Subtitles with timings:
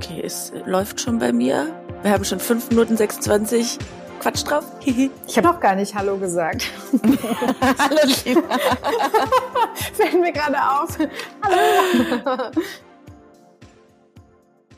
[0.00, 1.74] Okay, es läuft schon bei mir.
[2.02, 3.78] Wir haben schon 5 Minuten 26
[4.20, 4.64] Quatsch drauf.
[4.84, 6.70] ich habe noch gar nicht Hallo gesagt.
[7.78, 8.42] Hallo, Lina.
[9.94, 10.96] Fällt mir gerade auf.
[11.42, 12.52] Hallo.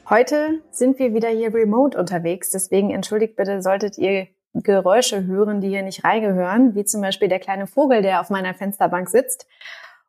[0.08, 2.50] Heute sind wir wieder hier remote unterwegs.
[2.50, 7.40] Deswegen entschuldigt bitte, solltet ihr Geräusche hören, die hier nicht reingehören, wie zum Beispiel der
[7.40, 9.46] kleine Vogel, der auf meiner Fensterbank sitzt.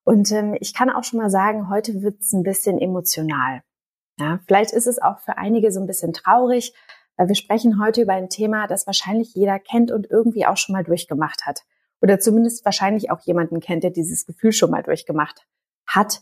[0.05, 3.61] Und ähm, ich kann auch schon mal sagen, heute wird es ein bisschen emotional.
[4.21, 6.75] Ja, vielleicht ist es auch für einige so ein bisschen traurig,
[7.17, 10.73] weil wir sprechen heute über ein Thema, das wahrscheinlich jeder kennt und irgendwie auch schon
[10.73, 11.61] mal durchgemacht hat.
[12.01, 15.47] Oder zumindest wahrscheinlich auch jemanden kennt, der dieses Gefühl schon mal durchgemacht
[15.87, 16.21] hat.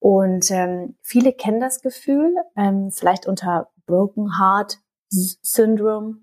[0.00, 4.78] Und ähm, viele kennen das Gefühl, ähm, vielleicht unter Broken Heart
[5.08, 6.18] Syndrome,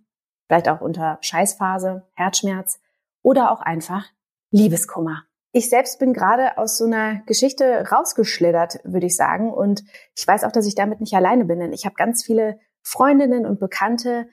[0.48, 2.82] vielleicht auch unter Scheißphase, Herzschmerz
[3.22, 4.06] oder auch einfach
[4.52, 5.24] Liebeskummer.
[5.56, 9.54] Ich selbst bin gerade aus so einer Geschichte rausgeschlittert, würde ich sagen.
[9.54, 9.84] Und
[10.16, 13.46] ich weiß auch, dass ich damit nicht alleine bin, denn ich habe ganz viele Freundinnen
[13.46, 14.28] und Bekannte,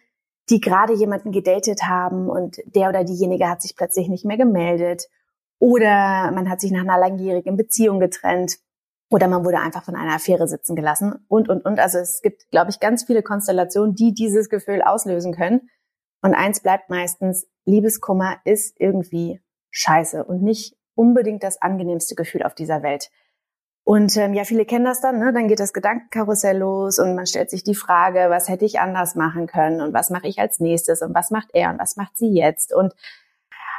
[0.49, 5.09] die gerade jemanden gedatet haben und der oder diejenige hat sich plötzlich nicht mehr gemeldet
[5.59, 8.57] oder man hat sich nach einer langjährigen Beziehung getrennt
[9.11, 11.79] oder man wurde einfach von einer Affäre sitzen gelassen und, und, und.
[11.79, 15.69] Also es gibt, glaube ich, ganz viele Konstellationen, die dieses Gefühl auslösen können.
[16.23, 22.55] Und eins bleibt meistens, Liebeskummer ist irgendwie scheiße und nicht unbedingt das angenehmste Gefühl auf
[22.55, 23.11] dieser Welt.
[23.85, 25.33] Und ähm, ja, viele kennen das dann, ne?
[25.33, 29.15] dann geht das Gedankenkarussell los und man stellt sich die Frage, was hätte ich anders
[29.15, 32.19] machen können und was mache ich als nächstes und was macht er und was macht
[32.19, 32.75] sie jetzt?
[32.75, 32.93] Und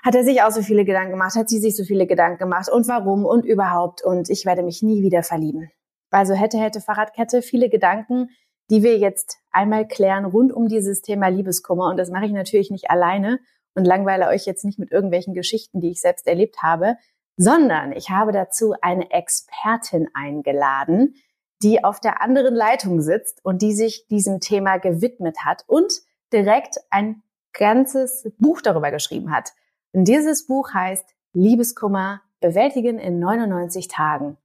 [0.04, 2.70] hat er sich auch so viele Gedanken gemacht, hat sie sich so viele Gedanken gemacht?
[2.70, 3.24] Und warum?
[3.24, 4.04] Und überhaupt?
[4.04, 5.70] Und ich werde mich nie wieder verlieben.
[6.10, 8.32] Also hätte, hätte, Fahrradkette, viele Gedanken,
[8.72, 11.88] die wir jetzt einmal klären rund um dieses Thema Liebeskummer.
[11.90, 13.40] Und das mache ich natürlich nicht alleine
[13.76, 16.98] und langweile euch jetzt nicht mit irgendwelchen Geschichten, die ich selbst erlebt habe,
[17.38, 21.16] sondern ich habe dazu eine Expertin eingeladen,
[21.64, 25.92] die auf der anderen Leitung sitzt und die sich diesem Thema gewidmet hat und
[26.34, 29.52] direkt ein ganzes Buch darüber geschrieben hat.
[29.94, 34.38] Und dieses Buch heißt Liebeskummer bewältigen in 99 Tagen.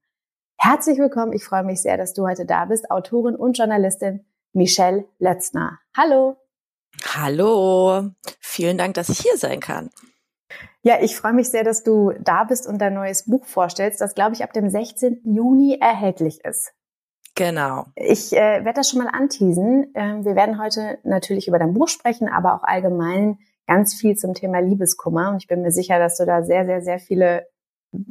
[0.58, 5.06] Herzlich willkommen, ich freue mich sehr, dass du heute da bist, Autorin und Journalistin Michelle
[5.18, 5.78] Lötzner.
[5.96, 6.36] Hallo.
[7.14, 8.10] Hallo,
[8.40, 9.90] vielen Dank, dass ich hier sein kann.
[10.82, 14.14] Ja, ich freue mich sehr, dass du da bist und dein neues Buch vorstellst, das,
[14.14, 15.20] glaube ich, ab dem 16.
[15.24, 16.72] Juni erhältlich ist.
[17.34, 17.86] Genau.
[17.96, 19.92] Ich äh, werde das schon mal anteasen.
[19.94, 24.32] Ähm, wir werden heute natürlich über dein Buch sprechen, aber auch allgemein ganz viel zum
[24.32, 25.30] Thema Liebeskummer.
[25.30, 27.46] Und ich bin mir sicher, dass du da sehr, sehr, sehr viele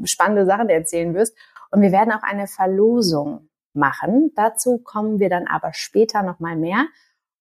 [0.04, 1.36] spannende Sachen erzählen wirst.
[1.72, 4.32] Und wir werden auch eine Verlosung machen.
[4.36, 6.86] Dazu kommen wir dann aber später nochmal mehr.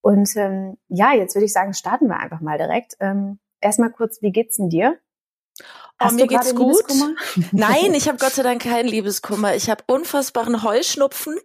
[0.01, 2.95] Und ähm, ja, jetzt würde ich sagen, starten wir einfach mal direkt.
[3.01, 4.99] Ähm, erstmal kurz, wie geht's denn dir?
[6.01, 6.83] Oh, mir geht's gut.
[7.53, 9.55] Nein, ich habe Gott sei Dank keinen Liebeskummer.
[9.55, 11.39] Ich habe unfassbaren Heuschnupfen.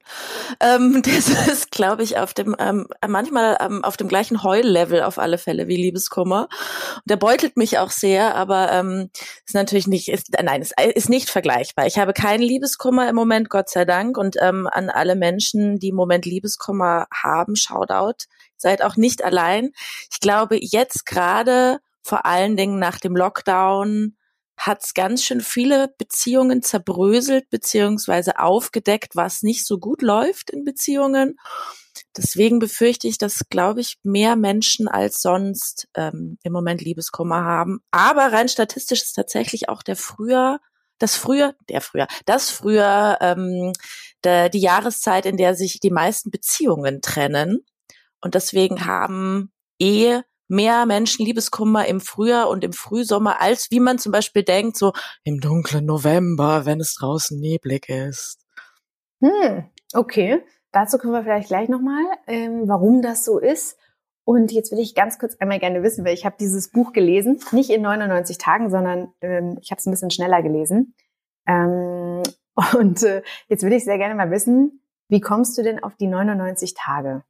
[0.59, 5.19] Ähm, das ist, glaube ich, auf dem ähm, manchmal ähm, auf dem gleichen Heullevel auf
[5.19, 6.49] alle Fälle wie Liebeskummer.
[6.95, 9.11] Und der beutelt mich auch sehr, aber ähm,
[9.45, 10.09] ist natürlich nicht.
[10.09, 11.85] Ist, nein, ist, ist nicht vergleichbar.
[11.85, 14.17] Ich habe keinen Liebeskummer im Moment, Gott sei Dank.
[14.17, 18.25] Und ähm, an alle Menschen, die im Moment Liebeskummer haben, Shoutout.
[18.57, 19.71] Seid auch nicht allein.
[20.11, 24.17] Ich glaube, jetzt gerade vor allen Dingen nach dem Lockdown
[24.57, 30.65] hat es ganz schön viele Beziehungen zerbröselt beziehungsweise aufgedeckt, was nicht so gut läuft in
[30.65, 31.37] Beziehungen.
[32.17, 37.79] Deswegen befürchte ich, dass, glaube ich, mehr Menschen als sonst ähm, im Moment Liebeskummer haben.
[37.91, 40.59] Aber rein statistisch ist tatsächlich auch der Frühjahr,
[40.97, 43.71] das Frühjahr, der Frühjahr, das Frühjahr, ähm,
[44.23, 47.63] der, die Jahreszeit, in der sich die meisten Beziehungen trennen.
[48.19, 53.97] Und deswegen haben Ehe mehr Menschen Liebeskummer im Frühjahr und im Frühsommer, als wie man
[53.99, 54.91] zum Beispiel denkt, so
[55.23, 58.39] im dunklen November, wenn es draußen neblig ist.
[59.21, 60.43] Hm, okay.
[60.71, 63.77] Dazu können wir vielleicht gleich nochmal, ähm, warum das so ist.
[64.23, 67.39] Und jetzt will ich ganz kurz einmal gerne wissen, weil ich habe dieses Buch gelesen,
[67.51, 70.93] nicht in 99 Tagen, sondern ähm, ich habe es ein bisschen schneller gelesen.
[71.47, 72.21] Ähm,
[72.77, 76.05] und äh, jetzt will ich sehr gerne mal wissen, wie kommst du denn auf die
[76.05, 77.23] 99 Tage?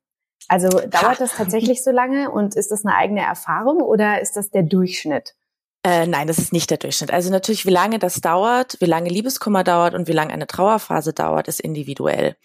[0.47, 4.49] Also dauert das tatsächlich so lange und ist das eine eigene Erfahrung oder ist das
[4.49, 5.35] der Durchschnitt?
[5.83, 7.11] Äh, nein, das ist nicht der Durchschnitt.
[7.11, 11.13] Also natürlich, wie lange das dauert, wie lange Liebeskummer dauert und wie lange eine Trauerphase
[11.13, 12.35] dauert, ist individuell.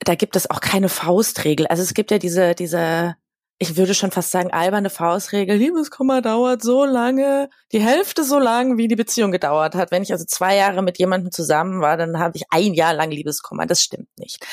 [0.00, 1.66] Da gibt es auch keine Faustregel.
[1.66, 3.16] Also es gibt ja diese, diese
[3.60, 8.78] ich würde schon fast sagen, alberne Faustregel, Liebeskummer dauert so lange, die Hälfte so lang,
[8.78, 9.90] wie die Beziehung gedauert hat.
[9.90, 13.10] Wenn ich also zwei Jahre mit jemandem zusammen war, dann habe ich ein Jahr lang
[13.10, 13.66] Liebeskummer.
[13.66, 14.46] Das stimmt nicht.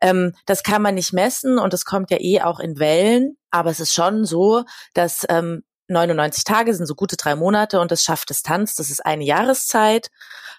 [0.00, 3.36] Ähm, das kann man nicht messen und das kommt ja eh auch in Wellen.
[3.52, 7.92] Aber es ist schon so, dass ähm, 99 Tage sind so gute drei Monate und
[7.92, 8.74] das schafft Distanz.
[8.74, 10.10] Das ist eine Jahreszeit.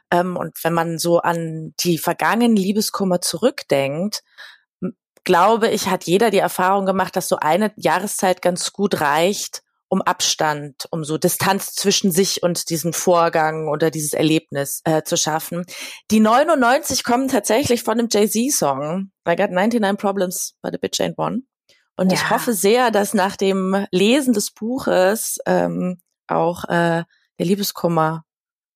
[0.10, 4.24] Ähm, und wenn man so an die vergangenen Liebeskummer zurückdenkt,
[5.24, 10.02] glaube ich, hat jeder die Erfahrung gemacht, dass so eine Jahreszeit ganz gut reicht, um
[10.02, 15.66] Abstand, um so Distanz zwischen sich und diesem Vorgang oder dieses Erlebnis äh, zu schaffen.
[16.12, 19.12] Die 99 kommen tatsächlich von einem Jay-Z-Song.
[19.28, 21.42] I got 99 Problems, but a bitch ain't one.
[21.98, 22.18] Und ja.
[22.18, 27.04] ich hoffe sehr, dass nach dem Lesen des Buches ähm, auch äh,
[27.40, 28.24] der Liebeskummer,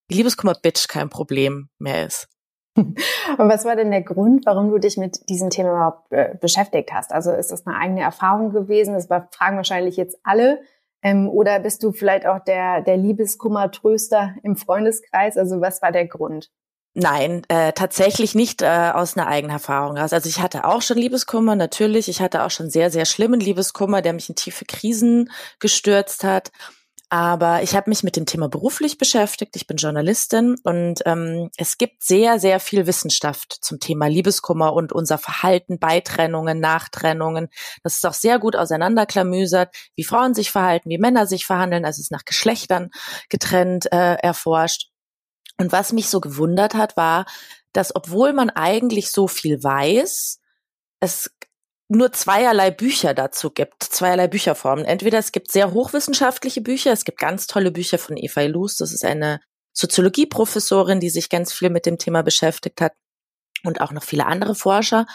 [0.09, 2.27] die Liebeskummer-Bitch kein Problem mehr ist.
[2.75, 6.91] Und was war denn der Grund, warum du dich mit diesem Thema überhaupt äh, beschäftigt
[6.91, 7.11] hast?
[7.11, 8.93] Also ist das eine eigene Erfahrung gewesen?
[8.93, 10.61] Das fragen wahrscheinlich jetzt alle.
[11.03, 15.37] Ähm, oder bist du vielleicht auch der, der Liebeskummer-Tröster im Freundeskreis?
[15.37, 16.49] Also was war der Grund?
[16.95, 19.97] Nein, äh, tatsächlich nicht äh, aus einer eigenen Erfahrung.
[19.97, 22.07] Also ich hatte auch schon Liebeskummer, natürlich.
[22.07, 26.51] Ich hatte auch schon sehr, sehr schlimmen Liebeskummer, der mich in tiefe Krisen gestürzt hat.
[27.13, 29.55] Aber ich habe mich mit dem Thema beruflich beschäftigt.
[29.55, 34.91] Ich bin Journalistin und ähm, es gibt sehr, sehr viel Wissenschaft zum Thema Liebeskummer und
[34.91, 37.49] unser Verhalten bei Trennungen, Nachtrennungen.
[37.83, 41.85] Das ist auch sehr gut auseinanderklamüsert, wie Frauen sich verhalten, wie Männer sich verhandeln.
[41.85, 42.89] Also es ist nach Geschlechtern
[43.29, 44.89] getrennt äh, erforscht.
[45.59, 47.27] Und was mich so gewundert hat, war,
[47.73, 50.39] dass obwohl man eigentlich so viel weiß,
[50.99, 51.29] es
[51.89, 54.85] nur zweierlei Bücher dazu gibt, zweierlei Bücherformen.
[54.85, 58.93] Entweder es gibt sehr hochwissenschaftliche Bücher, es gibt ganz tolle Bücher von Eva Ilus, das
[58.93, 59.41] ist eine
[59.73, 62.93] Soziologieprofessorin, die sich ganz viel mit dem Thema beschäftigt hat
[63.65, 65.05] und auch noch viele andere Forscher.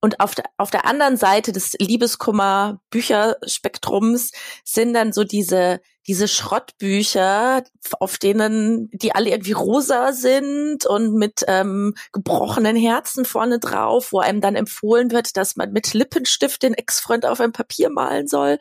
[0.00, 4.32] Und auf der, auf der anderen Seite des Liebeskummer-Bücherspektrums
[4.64, 7.64] sind dann so diese, diese Schrottbücher,
[8.00, 14.20] auf denen die alle irgendwie rosa sind und mit ähm, gebrochenen Herzen vorne drauf, wo
[14.20, 18.58] einem dann empfohlen wird, dass man mit Lippenstift den Ex-Freund auf ein Papier malen soll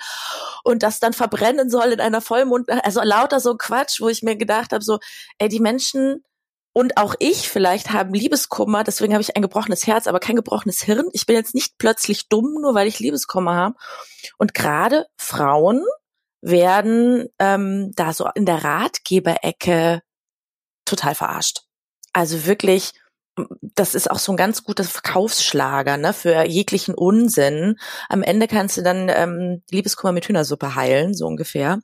[0.64, 4.36] und das dann verbrennen soll in einer Vollmond, also lauter so Quatsch, wo ich mir
[4.36, 5.00] gedacht habe, so,
[5.38, 6.26] ey, die Menschen
[6.77, 10.79] und auch ich vielleicht haben Liebeskummer, deswegen habe ich ein gebrochenes Herz, aber kein gebrochenes
[10.83, 11.07] Hirn.
[11.12, 13.75] Ich bin jetzt nicht plötzlich dumm, nur weil ich Liebeskummer habe.
[14.38, 15.83] Und gerade Frauen
[16.39, 20.03] werden ähm, da so in der Ratgeberecke
[20.85, 21.62] total verarscht.
[22.13, 22.91] Also wirklich,
[23.59, 27.77] das ist auch so ein ganz guter Verkaufsschlager ne, für jeglichen Unsinn.
[28.07, 31.79] Am Ende kannst du dann ähm, Liebeskummer mit Hühnersuppe heilen, so ungefähr.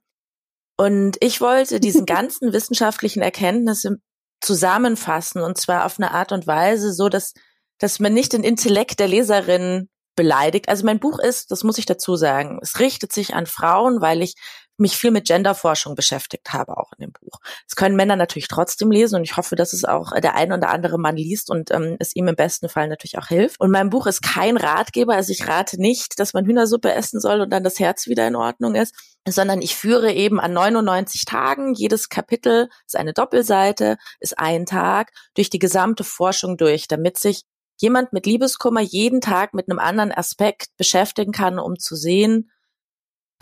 [0.77, 3.97] Und ich wollte diesen ganzen wissenschaftlichen Erkenntnisse
[4.43, 7.33] zusammenfassen und zwar auf eine Art und Weise, so dass,
[7.79, 10.69] dass man nicht den Intellekt der Leserin beleidigt.
[10.69, 14.21] Also mein Buch ist, das muss ich dazu sagen, es richtet sich an Frauen, weil
[14.21, 14.35] ich
[14.83, 17.39] mich viel mit Genderforschung beschäftigt habe, auch in dem Buch.
[17.67, 20.69] Das können Männer natürlich trotzdem lesen und ich hoffe, dass es auch der ein oder
[20.69, 23.59] andere Mann liest und ähm, es ihm im besten Fall natürlich auch hilft.
[23.59, 27.41] Und mein Buch ist kein Ratgeber, also ich rate nicht, dass man Hühnersuppe essen soll
[27.41, 28.93] und dann das Herz wieder in Ordnung ist,
[29.27, 35.11] sondern ich führe eben an 99 Tagen, jedes Kapitel ist eine Doppelseite, ist ein Tag,
[35.33, 37.43] durch die gesamte Forschung durch, damit sich
[37.79, 42.49] jemand mit Liebeskummer jeden Tag mit einem anderen Aspekt beschäftigen kann, um zu sehen,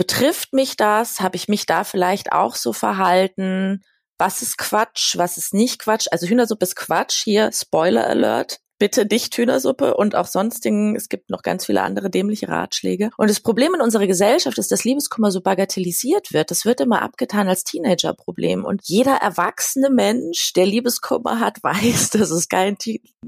[0.02, 1.20] betrifft mich das?
[1.20, 3.84] Habe ich mich da vielleicht auch so verhalten?
[4.18, 5.16] Was ist Quatsch?
[5.16, 6.08] Was ist nicht Quatsch?
[6.10, 7.24] Also Hühnersuppe ist Quatsch.
[7.24, 8.62] Hier Spoiler Alert.
[8.80, 10.96] Bitte nicht Hühnersuppe und auch sonstigen.
[10.96, 13.12] Es gibt noch ganz viele andere dämliche Ratschläge.
[13.16, 16.50] Und das Problem in unserer Gesellschaft ist, dass Liebeskummer so bagatellisiert wird.
[16.50, 18.66] Das wird immer abgetan als Teenagerproblem.
[18.66, 22.76] Und jeder erwachsene Mensch, der Liebeskummer hat, weiß, dass es kein,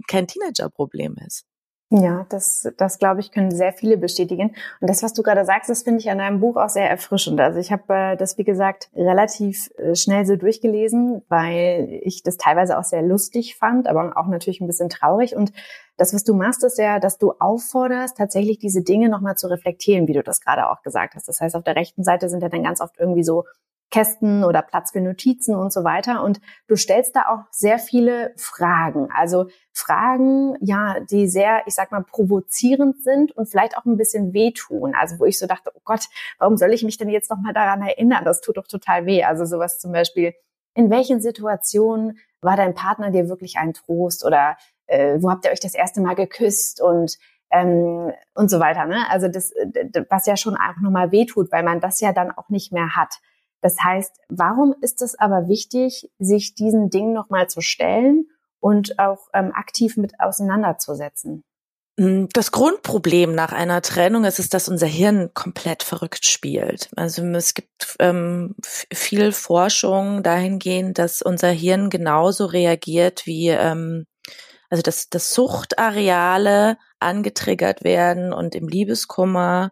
[0.07, 1.43] kein Teenagerproblem ist.
[1.95, 4.55] Ja, das, das glaube ich, können sehr viele bestätigen.
[4.81, 7.39] Und das, was du gerade sagst, das finde ich an deinem Buch auch sehr erfrischend.
[7.39, 12.37] Also ich habe äh, das, wie gesagt, relativ äh, schnell so durchgelesen, weil ich das
[12.37, 15.35] teilweise auch sehr lustig fand, aber auch natürlich ein bisschen traurig.
[15.35, 15.53] Und
[15.95, 20.07] das, was du machst, ist ja, dass du aufforderst, tatsächlich diese Dinge nochmal zu reflektieren,
[20.07, 21.27] wie du das gerade auch gesagt hast.
[21.27, 23.43] Das heißt, auf der rechten Seite sind ja dann ganz oft irgendwie so
[23.93, 26.23] Kästen oder Platz für Notizen und so weiter.
[26.23, 29.09] Und du stellst da auch sehr viele Fragen.
[29.15, 34.33] Also Fragen, ja, die sehr, ich sag mal, provozierend sind und vielleicht auch ein bisschen
[34.33, 34.95] wehtun.
[34.99, 36.07] Also wo ich so dachte, oh Gott,
[36.39, 38.25] warum soll ich mich denn jetzt nochmal daran erinnern?
[38.25, 39.23] Das tut doch total weh.
[39.23, 40.33] Also sowas zum Beispiel,
[40.73, 44.57] in welchen Situationen war dein Partner dir wirklich ein Trost oder
[44.87, 47.19] äh, wo habt ihr euch das erste Mal geküsst und
[47.51, 48.85] ähm, und so weiter.
[48.85, 49.07] Ne?
[49.11, 49.53] Also das,
[50.09, 53.19] was ja schon auch nochmal wehtut, weil man das ja dann auch nicht mehr hat.
[53.63, 58.27] Das heißt, warum ist es aber wichtig, sich diesen Dingen nochmal zu stellen
[58.59, 61.45] und auch ähm, aktiv mit auseinanderzusetzen?
[61.97, 66.89] Mm, das Grundproblem nach einer Trennung ist es, dass unser Hirn komplett verrückt spielt.
[66.97, 74.07] Also es gibt ähm, viel Forschung dahingehend, dass unser Hirn genauso reagiert wie ähm,
[74.69, 79.71] also dass, dass Suchtareale angetriggert werden und im Liebeskummer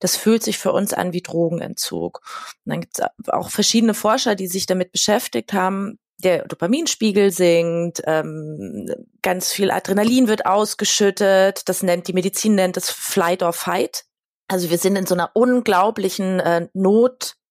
[0.00, 2.20] das fühlt sich für uns an wie Drogenentzug.
[2.64, 8.02] Und dann gibt es auch verschiedene Forscher, die sich damit beschäftigt haben, der Dopaminspiegel sinkt,
[8.06, 8.86] ähm,
[9.22, 11.68] ganz viel Adrenalin wird ausgeschüttet.
[11.68, 14.04] Das nennt die Medizin nennt es Flight or Fight.
[14.48, 16.68] Also wir sind in so einer unglaublichen äh,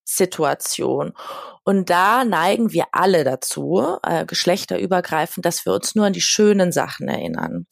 [0.09, 1.13] Notsituation.
[1.63, 6.71] Und da neigen wir alle dazu, äh, geschlechterübergreifend, dass wir uns nur an die schönen
[6.71, 7.67] Sachen erinnern.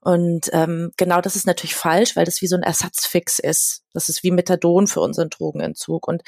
[0.00, 3.82] Und ähm, genau das ist natürlich falsch, weil das wie so ein Ersatzfix ist.
[3.92, 6.08] Das ist wie Methadon für unseren Drogenentzug.
[6.08, 6.22] Und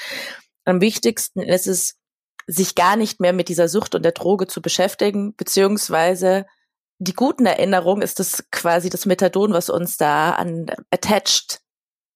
[0.65, 1.95] am wichtigsten ist es,
[2.47, 6.47] sich gar nicht mehr mit dieser Sucht und der Droge zu beschäftigen, beziehungsweise
[6.97, 11.61] die guten Erinnerungen ist das quasi das Methadon, was uns da an attached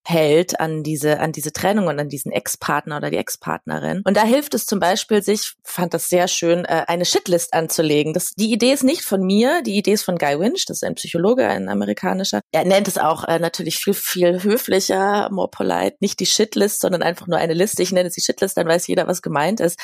[0.06, 4.02] hält an diese, an diese Trennung und an diesen Ex-Partner oder die Ex-Partnerin.
[4.06, 8.14] Und da hilft es zum Beispiel, sich, fand das sehr schön, äh, eine Shitlist anzulegen.
[8.14, 10.84] Das, die Idee ist nicht von mir, die Idee ist von Guy Winch, das ist
[10.84, 12.42] ein Psychologe, ein amerikanischer.
[12.52, 17.02] Er nennt es auch äh, natürlich viel, viel höflicher, more polite, nicht die Shitlist, sondern
[17.02, 17.82] einfach nur eine Liste.
[17.82, 19.80] Ich nenne es die Shitlist, dann weiß jeder, was gemeint ist.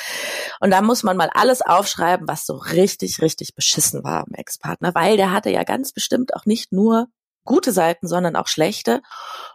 [0.60, 4.94] Und da muss man mal alles aufschreiben, was so richtig, richtig beschissen war am Ex-Partner,
[4.94, 7.08] weil der hatte ja ganz bestimmt auch nicht nur
[7.44, 9.02] gute Seiten, sondern auch schlechte.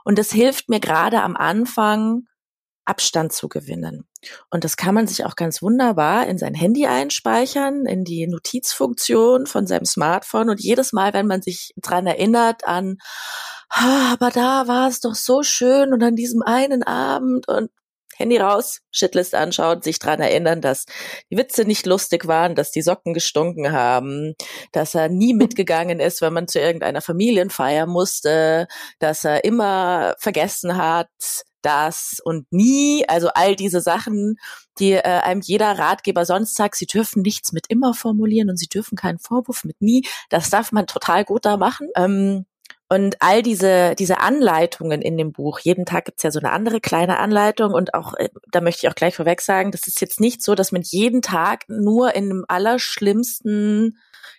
[0.04, 2.24] Und das hilft mir gerade am Anfang,
[2.86, 4.08] Abstand zu gewinnen.
[4.52, 9.48] Und das kann man sich auch ganz wunderbar in sein Handy einspeichern, in die Notizfunktion
[9.48, 10.50] von seinem Smartphone.
[10.50, 12.98] Und jedes Mal, wenn man sich dran erinnert an,
[13.70, 17.72] ah, aber da war es doch so schön und an diesem einen Abend und
[18.16, 20.86] Handy raus, Shitlist anschauen, sich dran erinnern, dass
[21.32, 24.36] die Witze nicht lustig waren, dass die Socken gestunken haben,
[24.72, 28.68] dass er nie mitgegangen ist, wenn man zu irgendeiner Familienfeier musste,
[29.00, 31.10] dass er immer vergessen hat,
[31.66, 34.38] das und nie, also all diese Sachen,
[34.80, 38.68] die äh, einem jeder Ratgeber sonst sagt, sie dürfen nichts mit immer formulieren und sie
[38.68, 41.90] dürfen keinen Vorwurf mit nie, das darf man total gut da machen.
[41.96, 42.46] Ähm,
[42.88, 46.80] und all diese, diese Anleitungen in dem Buch, jeden Tag gibt's ja so eine andere
[46.80, 50.20] kleine Anleitung und auch, äh, da möchte ich auch gleich vorweg sagen, das ist jetzt
[50.20, 53.98] nicht so, dass man jeden Tag nur in dem allerschlimmsten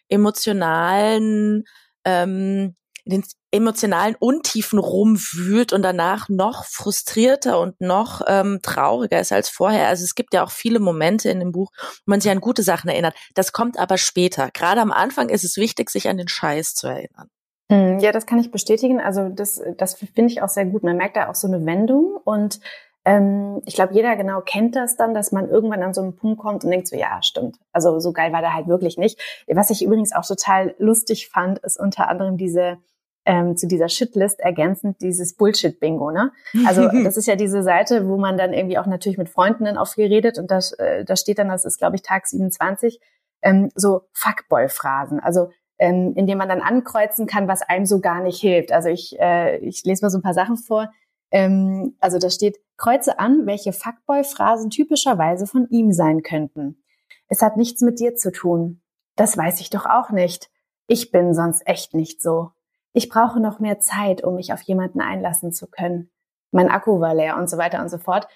[0.08, 1.64] emotionalen,
[2.04, 9.32] ähm, in den emotionalen Untiefen rumwühlt und danach noch frustrierter und noch ähm, trauriger ist
[9.32, 9.88] als vorher.
[9.88, 12.62] Also es gibt ja auch viele Momente in dem Buch, wo man sich an gute
[12.62, 13.14] Sachen erinnert.
[13.34, 14.50] Das kommt aber später.
[14.52, 17.30] Gerade am Anfang ist es wichtig, sich an den Scheiß zu erinnern.
[17.70, 19.00] Hm, ja, das kann ich bestätigen.
[19.00, 20.82] Also das, das finde ich auch sehr gut.
[20.82, 22.60] Man merkt da auch so eine Wendung und
[23.04, 26.40] ähm, ich glaube, jeder genau kennt das dann, dass man irgendwann an so einen Punkt
[26.40, 27.56] kommt und denkt so, ja, stimmt.
[27.72, 29.20] Also so geil war der halt wirklich nicht.
[29.46, 32.78] Was ich übrigens auch total lustig fand, ist unter anderem diese
[33.24, 36.32] ähm, zu dieser Shitlist ergänzend dieses Bullshit-Bingo, ne?
[36.66, 39.76] Also das ist ja diese Seite, wo man dann irgendwie auch natürlich mit Freunden dann
[39.76, 43.00] aufgeredet und das, äh, da steht dann, das ist glaube ich Tag 27,
[43.42, 45.20] ähm, so Fuckboy-Phrasen.
[45.20, 48.72] Also ähm, indem man dann ankreuzen kann, was einem so gar nicht hilft.
[48.72, 50.90] Also ich, äh, ich lese mal so ein paar Sachen vor.
[51.30, 56.82] Ähm, also da steht, kreuze an, welche Fuckboy-Phrasen typischerweise von ihm sein könnten.
[57.28, 58.82] Es hat nichts mit dir zu tun.
[59.16, 60.50] Das weiß ich doch auch nicht.
[60.86, 62.50] Ich bin sonst echt nicht so.
[62.92, 66.10] Ich brauche noch mehr Zeit, um mich auf jemanden einlassen zu können.
[66.52, 68.28] Mein Akku war leer und so weiter und so fort.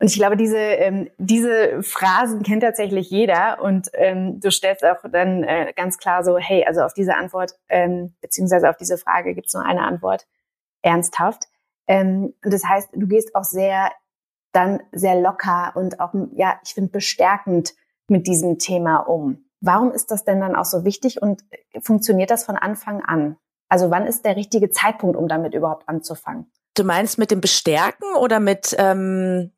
[0.00, 5.02] Und ich glaube, diese, ähm, diese Phrasen kennt tatsächlich jeder und ähm, du stellst auch
[5.10, 9.34] dann äh, ganz klar so, hey, also auf diese Antwort, ähm, beziehungsweise auf diese Frage
[9.34, 10.26] gibt es nur eine Antwort,
[10.82, 11.44] ernsthaft.
[11.86, 13.90] Ähm, und das heißt, du gehst auch sehr,
[14.52, 17.74] dann sehr locker und auch, ja, ich finde, bestärkend
[18.08, 19.44] mit diesem Thema um.
[19.60, 21.42] Warum ist das denn dann auch so wichtig und
[21.80, 23.36] funktioniert das von Anfang an?
[23.68, 26.50] Also wann ist der richtige Zeitpunkt, um damit überhaupt anzufangen?
[26.76, 29.52] Du meinst mit dem Bestärken oder mit, ähm,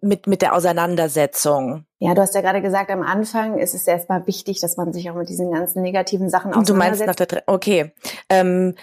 [0.00, 1.84] mit, mit der Auseinandersetzung?
[2.00, 5.08] Ja, du hast ja gerade gesagt, am Anfang ist es erstmal wichtig, dass man sich
[5.08, 6.70] auch mit diesen ganzen negativen Sachen auseinandersetzt.
[6.70, 7.92] Du meinst nach der Trennung, okay.
[8.28, 8.74] Ähm,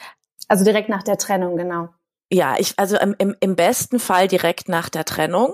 [0.48, 1.90] also direkt nach der Trennung, genau.
[2.32, 5.54] Ja, ich, also im, im besten Fall direkt nach der Trennung.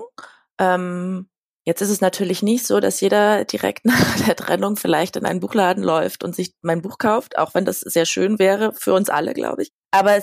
[0.58, 1.28] Ähm,
[1.64, 5.40] jetzt ist es natürlich nicht so, dass jeder direkt nach der Trennung vielleicht in einen
[5.40, 9.10] Buchladen läuft und sich mein Buch kauft, auch wenn das sehr schön wäre für uns
[9.10, 9.72] alle, glaube ich.
[9.90, 10.18] Aber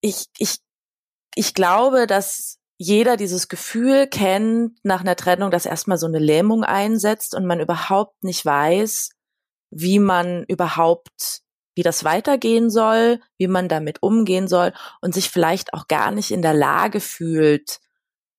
[0.00, 0.58] ich, ich
[1.38, 6.64] ich glaube, dass jeder dieses Gefühl kennt nach einer Trennung, dass erstmal so eine Lähmung
[6.64, 9.10] einsetzt und man überhaupt nicht weiß,
[9.70, 11.42] wie man überhaupt,
[11.76, 16.32] wie das weitergehen soll, wie man damit umgehen soll und sich vielleicht auch gar nicht
[16.32, 17.78] in der Lage fühlt,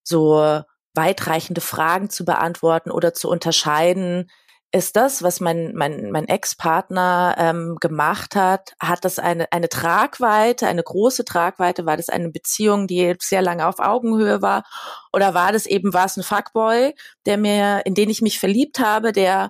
[0.04, 0.62] so
[0.94, 4.30] weitreichende Fragen zu beantworten oder zu unterscheiden,
[4.72, 10.68] ist das, was mein, mein, mein Ex-Partner ähm, gemacht hat, hat das eine, eine Tragweite,
[10.68, 11.88] eine große Tragweite?
[11.88, 14.64] War das eine Beziehung, die sehr lange auf Augenhöhe war?
[15.12, 16.94] Oder war das eben, war es ein Fuckboy,
[17.26, 19.50] der mir, in den ich mich verliebt habe, der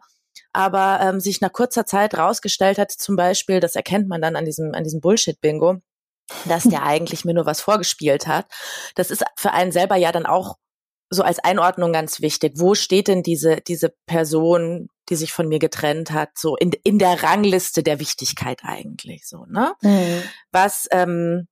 [0.54, 4.46] aber ähm, sich nach kurzer Zeit rausgestellt hat, zum Beispiel, das erkennt man dann an
[4.46, 5.82] diesem, an diesem Bullshit-Bingo,
[6.46, 8.46] dass der eigentlich mir nur was vorgespielt hat.
[8.96, 10.56] Das ist für einen selber ja dann auch
[11.10, 12.54] so als Einordnung ganz wichtig.
[12.56, 17.00] Wo steht denn diese, diese Person, die sich von mir getrennt hat, so in, in
[17.00, 19.74] der Rangliste der Wichtigkeit eigentlich so, ne?
[19.82, 20.24] Mhm.
[20.52, 21.48] Was, ähm,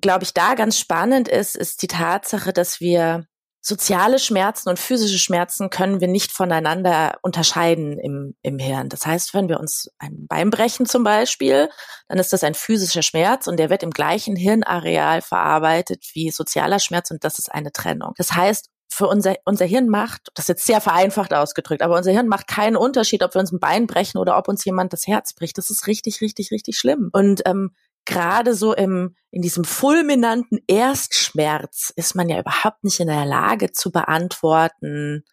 [0.00, 3.26] glaube ich, da ganz spannend ist, ist die Tatsache, dass wir
[3.64, 8.88] soziale Schmerzen und physische Schmerzen können wir nicht voneinander unterscheiden im, im Hirn.
[8.88, 11.70] Das heißt, wenn wir uns ein Bein brechen zum Beispiel,
[12.08, 16.80] dann ist das ein physischer Schmerz und der wird im gleichen Hirnareal verarbeitet wie sozialer
[16.80, 18.14] Schmerz und das ist eine Trennung.
[18.16, 22.12] Das heißt, für unser, unser Hirn macht, das ist jetzt sehr vereinfacht ausgedrückt, aber unser
[22.12, 25.06] Hirn macht keinen Unterschied, ob wir uns ein Bein brechen oder ob uns jemand das
[25.06, 25.56] Herz bricht.
[25.58, 27.08] Das ist richtig, richtig, richtig schlimm.
[27.12, 33.08] Und ähm, gerade so im, in diesem fulminanten Erstschmerz ist man ja überhaupt nicht in
[33.08, 35.24] der Lage zu beantworten,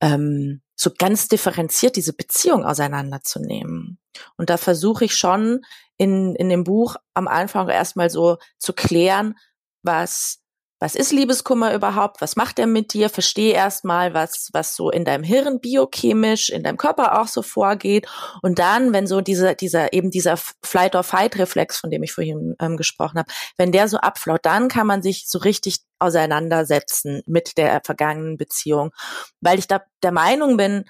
[0.00, 3.98] ähm, so ganz differenziert diese Beziehung auseinanderzunehmen.
[4.36, 5.64] Und da versuche ich schon
[5.96, 9.36] in, in dem Buch am Anfang erstmal so zu klären,
[9.82, 10.37] was
[10.80, 12.20] was ist Liebeskummer überhaupt?
[12.20, 13.10] Was macht er mit dir?
[13.10, 18.06] Verstehe erstmal, was, was so in deinem Hirn biochemisch, in deinem Körper auch so vorgeht.
[18.42, 23.18] Und dann, wenn so dieser, dieser, eben dieser Flight-or-Fight-Reflex, von dem ich vorhin ähm, gesprochen
[23.18, 28.36] habe, wenn der so abflaut, dann kann man sich so richtig auseinandersetzen mit der vergangenen
[28.36, 28.92] Beziehung.
[29.40, 30.84] Weil ich da der Meinung bin,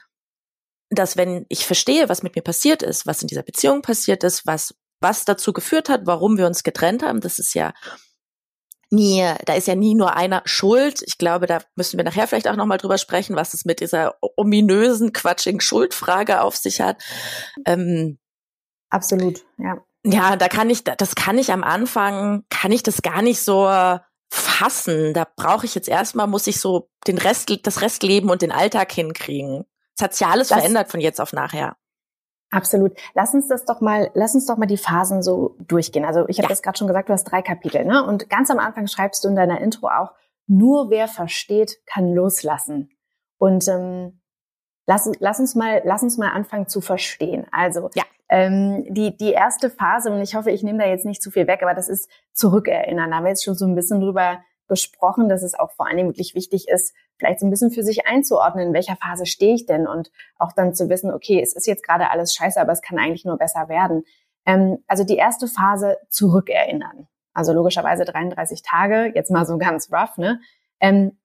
[0.90, 4.47] dass wenn ich verstehe, was mit mir passiert ist, was in dieser Beziehung passiert ist,
[4.47, 7.73] was, was dazu geführt hat, warum wir uns getrennt haben, das ist ja
[8.90, 11.02] nie, da ist ja nie nur einer schuld.
[11.07, 14.16] Ich glaube, da müssen wir nachher vielleicht auch nochmal drüber sprechen, was es mit dieser
[14.37, 17.02] ominösen, quatschigen Schuldfrage auf sich hat.
[17.66, 18.18] Ähm,
[18.90, 19.76] Absolut, ja.
[20.04, 23.68] Ja, da kann ich, das kann ich am Anfang, kann ich das gar nicht so
[24.30, 25.12] fassen.
[25.12, 28.92] Da brauche ich jetzt erstmal, muss ich so den Rest, das Restleben und den Alltag
[28.92, 29.64] hinkriegen.
[29.97, 31.76] Es hat sich ja alles das, verändert von jetzt auf nachher.
[32.50, 32.97] Absolut.
[33.14, 36.05] Lass uns das doch mal, lass uns doch mal die Phasen so durchgehen.
[36.05, 36.49] Also ich habe ja.
[36.49, 38.05] das gerade schon gesagt, du hast drei Kapitel, ne?
[38.05, 40.12] Und ganz am Anfang schreibst du in deiner Intro auch,
[40.47, 42.90] nur wer versteht, kann loslassen.
[43.37, 44.23] Und ähm,
[44.87, 47.47] lass, lass uns mal, lass uns mal anfangen zu verstehen.
[47.52, 48.05] Also ja.
[48.31, 51.47] ähm, die die erste Phase und ich hoffe, ich nehme da jetzt nicht zu viel
[51.47, 53.11] weg, aber das ist zurückerinnern.
[53.11, 56.06] Da haben wir jetzt schon so ein bisschen drüber gesprochen, dass es auch vor allem
[56.06, 59.66] wirklich wichtig ist, vielleicht so ein bisschen für sich einzuordnen, in welcher Phase stehe ich
[59.66, 62.83] denn und auch dann zu wissen, okay, es ist jetzt gerade alles scheiße, aber es
[62.83, 64.04] kann eigentlich nur besser werden.
[64.46, 67.09] Ähm, also die erste Phase zurückerinnern.
[67.35, 70.40] Also logischerweise 33 Tage, jetzt mal so ganz rough, ne?
[70.81, 71.18] Ähm,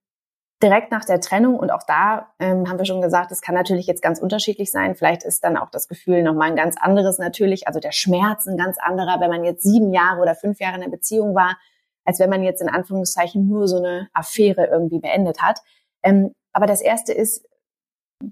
[0.61, 3.85] direkt nach der Trennung und auch da ähm, haben wir schon gesagt, es kann natürlich
[3.85, 4.95] jetzt ganz unterschiedlich sein.
[4.95, 8.55] Vielleicht ist dann auch das Gefühl nochmal ein ganz anderes natürlich, also der Schmerz ein
[8.55, 11.57] ganz anderer, wenn man jetzt sieben Jahre oder fünf Jahre in der Beziehung war
[12.05, 15.61] als wenn man jetzt in Anführungszeichen nur so eine Affäre irgendwie beendet hat.
[16.03, 17.45] Ähm, aber das erste ist,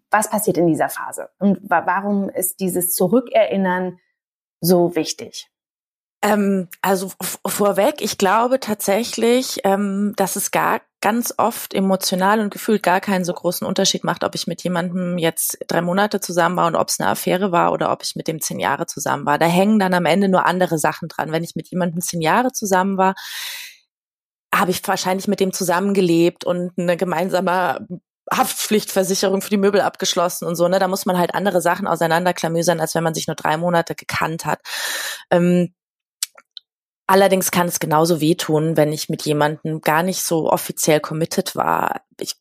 [0.10, 1.30] was passiert in dieser Phase?
[1.40, 4.00] Und wa warum ist dieses Zurückerinnern
[4.62, 5.50] so wichtig?
[6.24, 7.12] Ähm, also
[7.48, 13.26] vorweg, ich glaube tatsächlich, ähm, dass es gar ganz oft emotional und gefühlt gar keinen
[13.26, 16.90] so großen Unterschied macht, ob ich mit jemandem jetzt drei Monate zusammen war und ob
[16.90, 19.40] es eine Affäre war oder ob ich mit dem zehn Jahre zusammen war.
[19.40, 21.32] Da hängen dann am Ende nur andere Sachen dran.
[21.32, 23.16] Wenn ich mit jemandem zehn Jahre zusammen war,
[24.54, 27.88] habe ich wahrscheinlich mit dem zusammengelebt und eine gemeinsame
[28.32, 30.80] Haftpflichtversicherung für die Möbel abgeschlossen und so, ne?
[30.80, 34.46] Da muss man halt andere Sachen auseinanderklamüsern, als wenn man sich nur drei Monate gekannt
[34.46, 34.60] hat.
[35.32, 35.74] Ähm,
[37.12, 42.04] Allerdings kann es genauso wehtun, wenn ich mit jemandem gar nicht so offiziell committed war.
[42.17, 42.36] Ich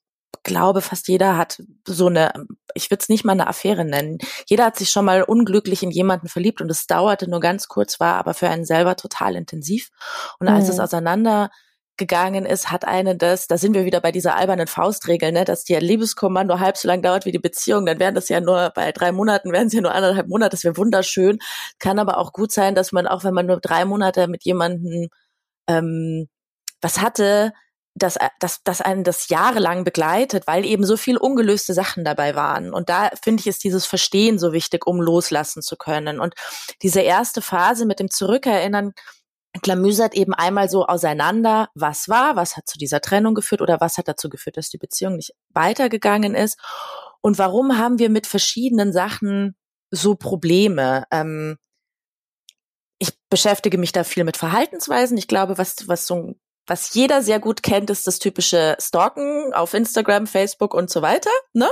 [0.44, 4.18] glaube, fast jeder hat so eine, ich würde es nicht mal eine Affäre nennen.
[4.46, 7.98] Jeder hat sich schon mal unglücklich in jemanden verliebt und es dauerte nur ganz kurz,
[7.98, 9.90] war aber für einen selber total intensiv.
[10.38, 10.70] Und als mhm.
[10.70, 11.50] es auseinander
[12.00, 15.62] gegangen ist, hat eine das, da sind wir wieder bei dieser albernen Faustregel, ne, dass
[15.62, 18.72] die Liebeskummer nur halb so lang dauert wie die Beziehung, dann wären das ja nur
[18.74, 21.38] bei drei Monaten, wären es ja nur anderthalb Monate, das wäre wunderschön.
[21.78, 25.08] Kann aber auch gut sein, dass man auch, wenn man nur drei Monate mit jemandem
[25.68, 26.28] ähm,
[26.80, 27.52] was hatte,
[27.94, 32.72] dass, dass, dass einen das jahrelang begleitet, weil eben so viel ungelöste Sachen dabei waren.
[32.72, 36.20] Und da finde ich, ist dieses Verstehen so wichtig, um loslassen zu können.
[36.20, 36.34] Und
[36.82, 38.92] diese erste Phase mit dem Zurückerinnern,
[39.60, 43.98] klamüsert eben einmal so auseinander, was war, was hat zu dieser Trennung geführt oder was
[43.98, 46.58] hat dazu geführt, dass die Beziehung nicht weitergegangen ist
[47.20, 49.56] und warum haben wir mit verschiedenen Sachen
[49.90, 51.04] so Probleme.
[51.10, 51.56] Ähm,
[52.98, 55.16] ich beschäftige mich da viel mit Verhaltensweisen.
[55.16, 56.34] Ich glaube, was, was so
[56.66, 61.30] was jeder sehr gut kennt, ist das typische Stalken auf Instagram, Facebook und so weiter.
[61.52, 61.68] Ne?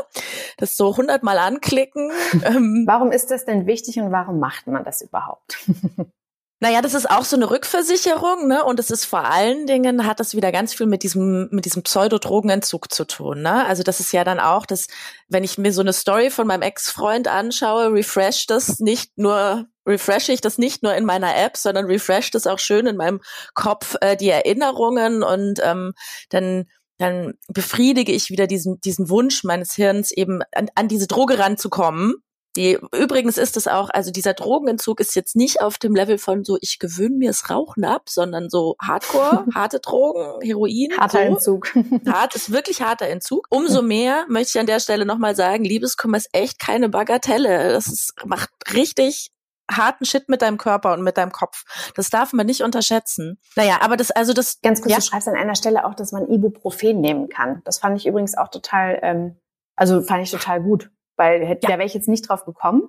[0.57, 2.11] Das so hundertmal anklicken.
[2.43, 2.85] Ähm.
[2.87, 5.59] warum ist das denn wichtig und warum macht man das überhaupt?
[6.61, 8.65] Naja, das ist auch so eine Rückversicherung, ne?
[8.65, 11.85] Und es ist vor allen Dingen, hat das wieder ganz viel mit diesem, mit diesem
[11.85, 13.65] Pseudodrogenentzug zu tun, ne?
[13.67, 14.89] Also das ist ja dann auch, dass,
[15.29, 20.31] wenn ich mir so eine Story von meinem Ex-Freund anschaue, refresh das nicht nur, refresh
[20.31, 23.21] ich das nicht nur in meiner App, sondern refresh das auch schön in meinem
[23.55, 25.93] Kopf, äh, die Erinnerungen und ähm,
[26.31, 26.67] dann
[27.01, 32.17] dann befriedige ich wieder diesen, diesen Wunsch meines Hirns eben an, an diese Droge ranzukommen
[32.57, 36.45] Die, übrigens ist es auch, also dieser Drogenentzug ist jetzt nicht auf dem Level von
[36.45, 40.89] so, ich gewöhne mir das Rauchen ab, sondern so Hardcore, harte Drogen, Heroin.
[40.99, 41.25] Harter so.
[41.25, 41.75] Entzug.
[42.09, 43.47] Hart ist wirklich harter Entzug.
[43.51, 47.71] Umso mehr möchte ich an der Stelle nochmal sagen, Liebeskummer ist echt keine Bagatelle.
[47.71, 49.31] Das ist, macht richtig
[49.71, 51.65] harten Shit mit deinem Körper und mit deinem Kopf.
[51.95, 53.39] Das darf man nicht unterschätzen.
[53.55, 54.61] Naja, aber das, also das.
[54.63, 54.97] Ganz kurz, ja.
[54.97, 57.61] du schreibst an einer Stelle auch, dass man Ibuprofen nehmen kann.
[57.65, 59.37] Das fand ich übrigens auch total, ähm,
[59.77, 61.55] also fand ich total gut weil ja.
[61.55, 62.89] da wäre ich jetzt nicht drauf gekommen.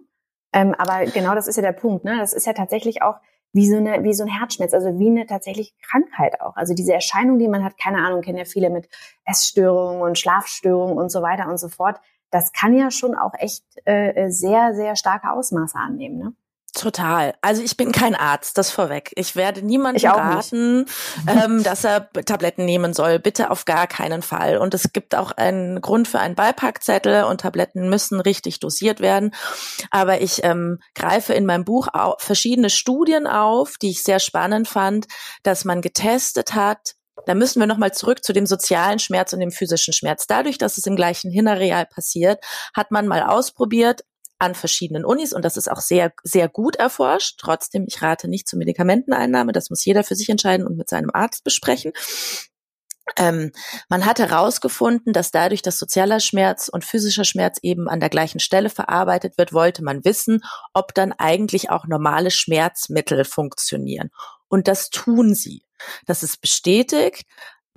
[0.53, 2.05] Ähm, aber genau das ist ja der Punkt.
[2.05, 2.17] Ne?
[2.17, 3.15] Das ist ja tatsächlich auch
[3.51, 6.55] wie so, eine, wie so ein Herzschmerz, also wie eine tatsächliche Krankheit auch.
[6.55, 8.87] Also diese Erscheinung, die man hat, keine Ahnung, kennen ja viele mit
[9.25, 11.99] Essstörungen und Schlafstörungen und so weiter und so fort.
[12.31, 16.17] Das kann ja schon auch echt äh, sehr, sehr starke Ausmaße annehmen.
[16.17, 16.33] Ne?
[16.71, 17.33] Total.
[17.41, 19.11] Also ich bin kein Arzt, das vorweg.
[19.15, 20.85] Ich werde niemandem raten,
[21.27, 23.19] ähm, dass er Tabletten nehmen soll.
[23.19, 24.57] Bitte auf gar keinen Fall.
[24.57, 29.33] Und es gibt auch einen Grund für einen Beipackzettel und Tabletten müssen richtig dosiert werden.
[29.89, 34.67] Aber ich ähm, greife in meinem Buch auch verschiedene Studien auf, die ich sehr spannend
[34.67, 35.07] fand,
[35.43, 39.51] dass man getestet hat, da müssen wir nochmal zurück zu dem sozialen Schmerz und dem
[39.51, 40.27] physischen Schmerz.
[40.27, 44.01] Dadurch, dass es im gleichen Hinterreal passiert, hat man mal ausprobiert,
[44.39, 47.39] an verschiedenen Unis und das ist auch sehr, sehr gut erforscht.
[47.39, 49.51] Trotzdem, ich rate nicht zur Medikamenteneinnahme.
[49.51, 51.91] Das muss jeder für sich entscheiden und mit seinem Arzt besprechen.
[53.17, 53.51] Ähm,
[53.89, 58.39] man hat herausgefunden, dass dadurch, dass sozialer Schmerz und physischer Schmerz eben an der gleichen
[58.39, 60.41] Stelle verarbeitet wird, wollte man wissen,
[60.73, 64.09] ob dann eigentlich auch normale Schmerzmittel funktionieren.
[64.47, 65.63] Und das tun sie.
[66.05, 67.25] Das ist bestätigt.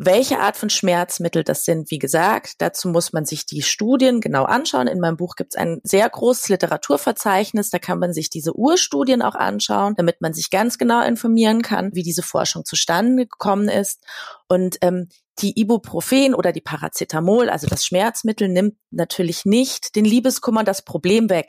[0.04, 4.42] Welche Art von Schmerzmittel das sind, wie gesagt, dazu muss man sich die Studien genau
[4.42, 4.88] anschauen.
[4.88, 9.22] In meinem Buch gibt es ein sehr großes Literaturverzeichnis, da kann man sich diese Urstudien
[9.22, 14.02] auch anschauen, damit man sich ganz genau informieren kann, wie diese Forschung zustande gekommen ist.
[14.48, 20.64] Und ähm, die Ibuprofen oder die Paracetamol, also das Schmerzmittel, nimmt natürlich nicht den Liebeskummer,
[20.64, 21.46] das Problem weg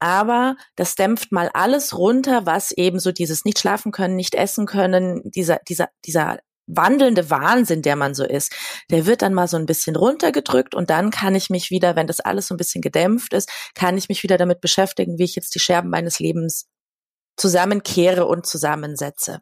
[0.00, 4.66] aber das dämpft mal alles runter, was eben so dieses nicht schlafen können, nicht essen
[4.66, 8.54] können, dieser, dieser, dieser wandelnde Wahnsinn, der man so ist,
[8.90, 12.06] der wird dann mal so ein bisschen runtergedrückt und dann kann ich mich wieder, wenn
[12.06, 15.36] das alles so ein bisschen gedämpft ist, kann ich mich wieder damit beschäftigen, wie ich
[15.36, 16.66] jetzt die Scherben meines Lebens
[17.36, 19.40] zusammenkehre und zusammensetze.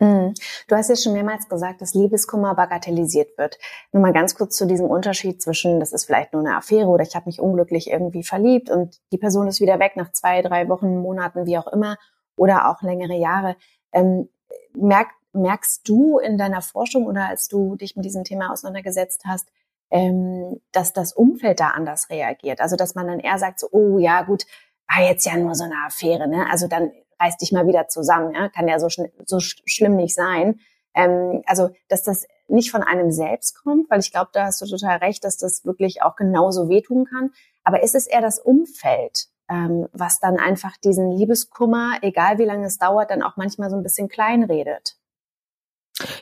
[0.00, 0.32] Mhm.
[0.66, 3.58] Du hast ja schon mehrmals gesagt, dass Liebeskummer bagatellisiert wird.
[3.92, 7.04] Nur mal ganz kurz zu diesem Unterschied zwischen, das ist vielleicht nur eine Affäre oder
[7.04, 10.68] ich habe mich unglücklich irgendwie verliebt und die Person ist wieder weg nach zwei, drei
[10.68, 11.98] Wochen, Monaten, wie auch immer,
[12.36, 13.56] oder auch längere Jahre.
[13.92, 14.30] Ähm,
[14.74, 19.48] merkt merkst du in deiner Forschung oder als du dich mit diesem Thema auseinandergesetzt hast,
[19.90, 22.60] ähm, dass das Umfeld da anders reagiert?
[22.60, 24.46] Also dass man dann eher sagt, so, oh ja, gut,
[24.88, 26.46] war jetzt ja nur so eine Affäre, ne?
[26.50, 26.90] Also dann
[27.20, 28.48] reiß dich mal wieder zusammen, ja?
[28.48, 30.60] kann ja so, sch so sch schlimm nicht sein.
[30.94, 34.66] Ähm, also dass das nicht von einem selbst kommt, weil ich glaube, da hast du
[34.66, 37.30] total recht, dass das wirklich auch genauso wehtun kann.
[37.62, 42.66] Aber ist es eher das Umfeld, ähm, was dann einfach diesen Liebeskummer, egal wie lange
[42.66, 44.96] es dauert, dann auch manchmal so ein bisschen kleinredet?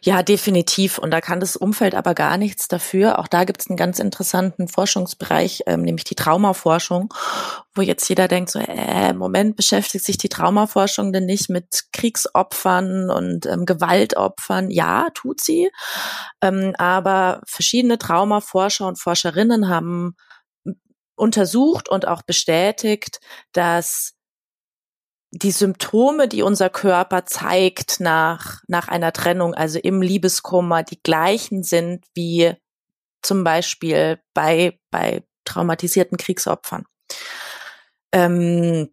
[0.03, 0.99] Ja, definitiv.
[0.99, 3.19] Und da kann das Umfeld aber gar nichts dafür.
[3.19, 7.13] Auch da gibt es einen ganz interessanten Forschungsbereich, ähm, nämlich die Traumaforschung,
[7.75, 13.11] wo jetzt jeder denkt, so, äh, Moment, beschäftigt sich die Traumaforschung denn nicht mit Kriegsopfern
[13.11, 14.71] und ähm, Gewaltopfern?
[14.71, 15.71] Ja, tut sie.
[16.43, 20.15] Ähm, aber verschiedene Traumaforscher und Forscherinnen haben
[21.17, 23.19] untersucht und auch bestätigt,
[23.53, 24.15] dass
[25.31, 31.63] die Symptome, die unser Körper zeigt nach, nach einer Trennung, also im Liebeskummer, die gleichen
[31.63, 32.55] sind wie
[33.23, 36.85] zum Beispiel bei, bei traumatisierten Kriegsopfern.
[38.13, 38.89] Ähm,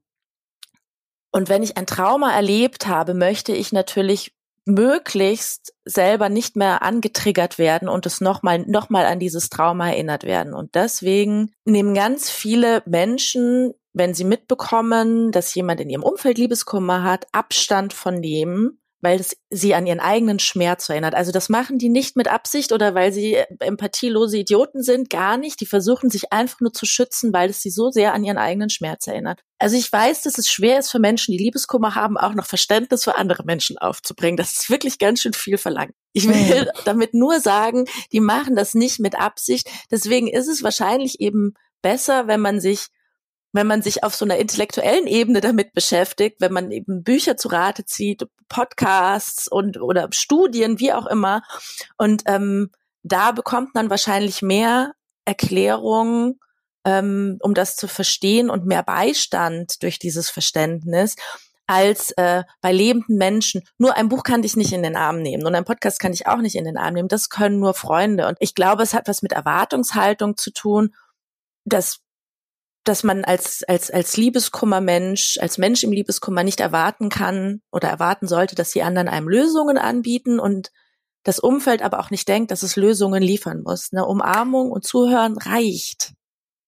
[1.31, 4.33] und wenn ich ein Trauma erlebt habe, möchte ich natürlich
[4.65, 10.23] möglichst selber nicht mehr angetriggert werden und es nochmal noch mal an dieses Trauma erinnert
[10.23, 10.53] werden.
[10.53, 17.03] Und deswegen nehmen ganz viele Menschen wenn sie mitbekommen, dass jemand in ihrem Umfeld Liebeskummer
[17.03, 21.15] hat, Abstand von dem, weil es sie an ihren eigenen Schmerz erinnert.
[21.15, 25.61] Also das machen die nicht mit Absicht oder weil sie empathielose Idioten sind, gar nicht.
[25.61, 28.69] Die versuchen sich einfach nur zu schützen, weil es sie so sehr an ihren eigenen
[28.69, 29.41] Schmerz erinnert.
[29.59, 33.03] Also ich weiß, dass es schwer ist für Menschen, die Liebeskummer haben, auch noch Verständnis
[33.03, 34.37] für andere Menschen aufzubringen.
[34.37, 35.93] Das ist wirklich ganz schön viel verlangt.
[36.11, 39.69] Ich will damit nur sagen, die machen das nicht mit Absicht.
[39.89, 42.87] Deswegen ist es wahrscheinlich eben besser, wenn man sich
[43.55, 47.47] wenn man sich auf so einer intellektuellen Ebene damit beschäftigt, wenn man eben Bücher zu
[47.47, 51.41] Rate zieht, Podcasts und oder Studien, wie auch immer.
[51.97, 52.69] Und ähm,
[53.03, 56.39] da bekommt man wahrscheinlich mehr Erklärung,
[56.85, 61.15] ähm, um das zu verstehen und mehr Beistand durch dieses Verständnis
[61.65, 63.63] als äh, bei lebenden Menschen.
[63.77, 66.27] Nur ein Buch kann dich nicht in den Arm nehmen und ein Podcast kann dich
[66.27, 67.07] auch nicht in den Arm nehmen.
[67.07, 68.27] Das können nur Freunde.
[68.27, 70.93] Und ich glaube, es hat was mit Erwartungshaltung zu tun.
[71.67, 72.04] dass
[72.85, 78.27] dass man als, als, als Liebeskummermensch, als Mensch im Liebeskummer nicht erwarten kann oder erwarten
[78.27, 80.71] sollte, dass die anderen einem Lösungen anbieten und
[81.23, 83.89] das Umfeld aber auch nicht denkt, dass es Lösungen liefern muss.
[83.91, 86.13] Eine Umarmung und Zuhören reicht.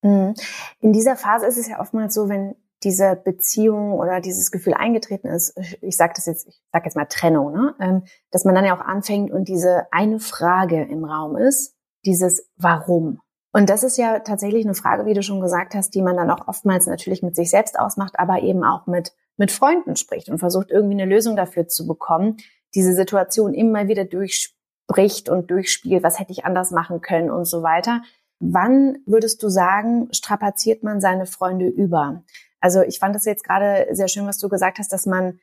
[0.01, 0.33] Mhm.
[0.79, 5.27] In dieser Phase ist es ja oftmals so, wenn diese Beziehung oder dieses Gefühl eingetreten
[5.27, 7.75] ist, ich sage das jetzt, ich sage jetzt mal Trennung, ne?
[7.79, 11.75] Ähm, dass man dann ja auch anfängt und diese eine Frage im Raum ist,
[12.05, 13.19] dieses Warum.
[13.57, 16.29] Und das ist ja tatsächlich eine Frage, wie du schon gesagt hast, die man dann
[16.29, 20.37] auch oftmals natürlich mit sich selbst ausmacht, aber eben auch mit, mit Freunden spricht und
[20.37, 22.37] versucht irgendwie eine Lösung dafür zu bekommen,
[22.75, 27.63] diese Situation immer wieder durchspricht und durchspielt, was hätte ich anders machen können und so
[27.63, 28.03] weiter.
[28.39, 32.21] Wann würdest du sagen, strapaziert man seine Freunde über?
[32.59, 35.39] Also ich fand das jetzt gerade sehr schön, was du gesagt hast, dass man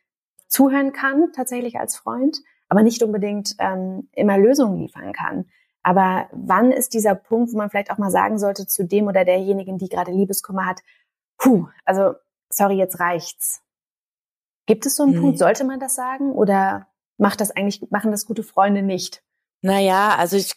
[0.46, 5.46] zuhören kann tatsächlich als Freund, aber nicht unbedingt ähm, immer Lösungen liefern kann.
[5.84, 9.24] Aber wann ist dieser Punkt, wo man vielleicht auch mal sagen sollte zu dem oder
[9.24, 10.80] derjenigen, die gerade Liebeskummer hat,
[11.36, 12.14] puh, also
[12.48, 13.60] sorry, jetzt reicht's.
[14.66, 15.20] Gibt es so einen hm.
[15.20, 19.22] Punkt, sollte man das sagen oder macht das eigentlich, machen das gute Freunde nicht?
[19.60, 20.56] Naja, also ich,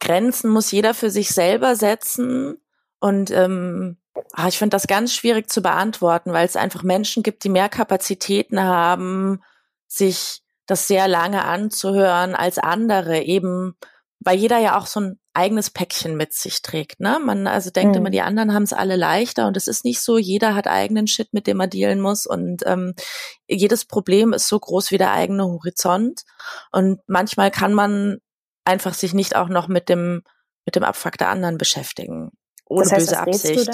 [0.00, 2.58] Grenzen muss jeder für sich selber setzen
[2.98, 3.96] und ähm,
[4.32, 7.68] ah, ich finde das ganz schwierig zu beantworten, weil es einfach Menschen gibt, die mehr
[7.68, 9.40] Kapazitäten haben,
[9.86, 13.76] sich das sehr lange anzuhören als andere, eben
[14.24, 17.00] weil jeder ja auch so ein eigenes Päckchen mit sich trägt.
[17.00, 17.18] Ne?
[17.24, 18.02] Man also denkt mhm.
[18.02, 20.18] immer, die anderen haben es alle leichter und es ist nicht so.
[20.18, 22.94] Jeder hat eigenen Shit, mit dem er dealen muss und ähm,
[23.48, 26.22] jedes Problem ist so groß wie der eigene Horizont
[26.70, 28.18] und manchmal kann man
[28.64, 30.22] einfach sich nicht auch noch mit dem
[30.64, 32.30] mit dem Abfuck der anderen beschäftigen
[32.66, 33.70] ohne das heißt, böse Absicht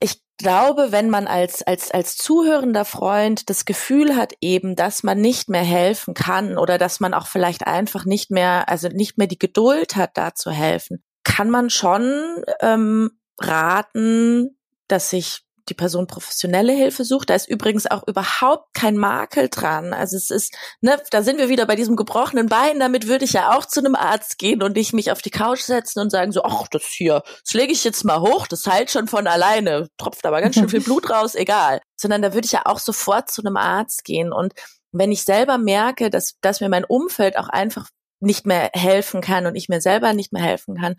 [0.00, 5.20] ich glaube, wenn man als, als, als zuhörender Freund das Gefühl hat eben, dass man
[5.20, 9.26] nicht mehr helfen kann oder dass man auch vielleicht einfach nicht mehr, also nicht mehr
[9.26, 14.58] die Geduld hat, da zu helfen, kann man schon ähm, raten,
[14.88, 17.30] dass sich die Person professionelle Hilfe sucht.
[17.30, 19.92] Da ist übrigens auch überhaupt kein Makel dran.
[19.92, 22.80] Also es ist, ne, da sind wir wieder bei diesem gebrochenen Bein.
[22.80, 25.60] Damit würde ich ja auch zu einem Arzt gehen und nicht mich auf die Couch
[25.60, 28.90] setzen und sagen so, ach, das hier, das lege ich jetzt mal hoch, das heilt
[28.90, 31.80] schon von alleine, tropft aber ganz schön viel Blut raus, egal.
[31.96, 34.32] Sondern da würde ich ja auch sofort zu einem Arzt gehen.
[34.32, 34.54] Und
[34.92, 37.88] wenn ich selber merke, dass, dass mir mein Umfeld auch einfach
[38.20, 40.96] nicht mehr helfen kann und ich mir selber nicht mehr helfen kann,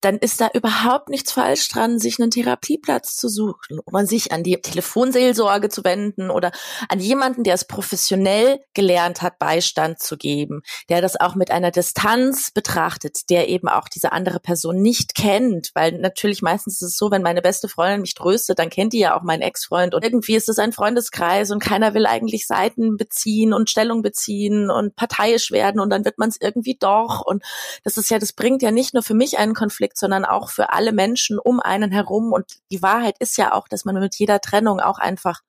[0.00, 4.42] dann ist da überhaupt nichts falsch dran, sich einen Therapieplatz zu suchen oder sich an
[4.42, 6.52] die Telefonseelsorge zu wenden oder
[6.88, 11.70] an jemanden, der es professionell gelernt hat, Beistand zu geben, der das auch mit einer
[11.70, 16.96] Distanz betrachtet, der eben auch diese andere Person nicht kennt, weil natürlich meistens ist es
[16.96, 20.04] so, wenn meine beste Freundin mich tröstet, dann kennt die ja auch meinen Ex-Freund und
[20.04, 24.94] irgendwie ist es ein Freundeskreis und keiner will eigentlich Seiten beziehen und Stellung beziehen und
[24.96, 27.22] parteiisch werden und dann wird man es irgendwie doch.
[27.24, 27.42] Und
[27.84, 30.70] das ist ja, das bringt ja nicht nur für mich einen Konflikt, sondern auch für
[30.70, 32.32] alle Menschen um einen herum.
[32.32, 35.42] Und die Wahrheit ist ja auch, dass man mit jeder Trennung auch einfach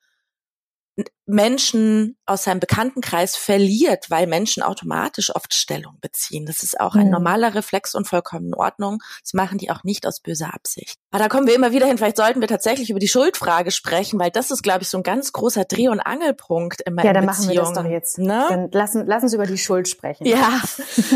[1.25, 6.45] Menschen aus seinem Bekanntenkreis verliert, weil Menschen automatisch oft Stellung beziehen.
[6.45, 7.11] Das ist auch ein mhm.
[7.11, 8.99] normaler Reflex und vollkommen in Ordnung.
[9.21, 10.95] Das machen die auch nicht aus böser Absicht.
[11.11, 11.97] Aber da kommen wir immer wieder hin.
[11.97, 15.03] Vielleicht sollten wir tatsächlich über die Schuldfrage sprechen, weil das ist, glaube ich, so ein
[15.03, 17.45] ganz großer Dreh- und Angelpunkt in meiner Ja, dann Beziehung.
[17.45, 18.17] machen wir das doch jetzt.
[18.17, 18.45] Ne?
[18.49, 20.25] Dann lassen, lassen uns über die Schuld sprechen.
[20.25, 20.61] Ja,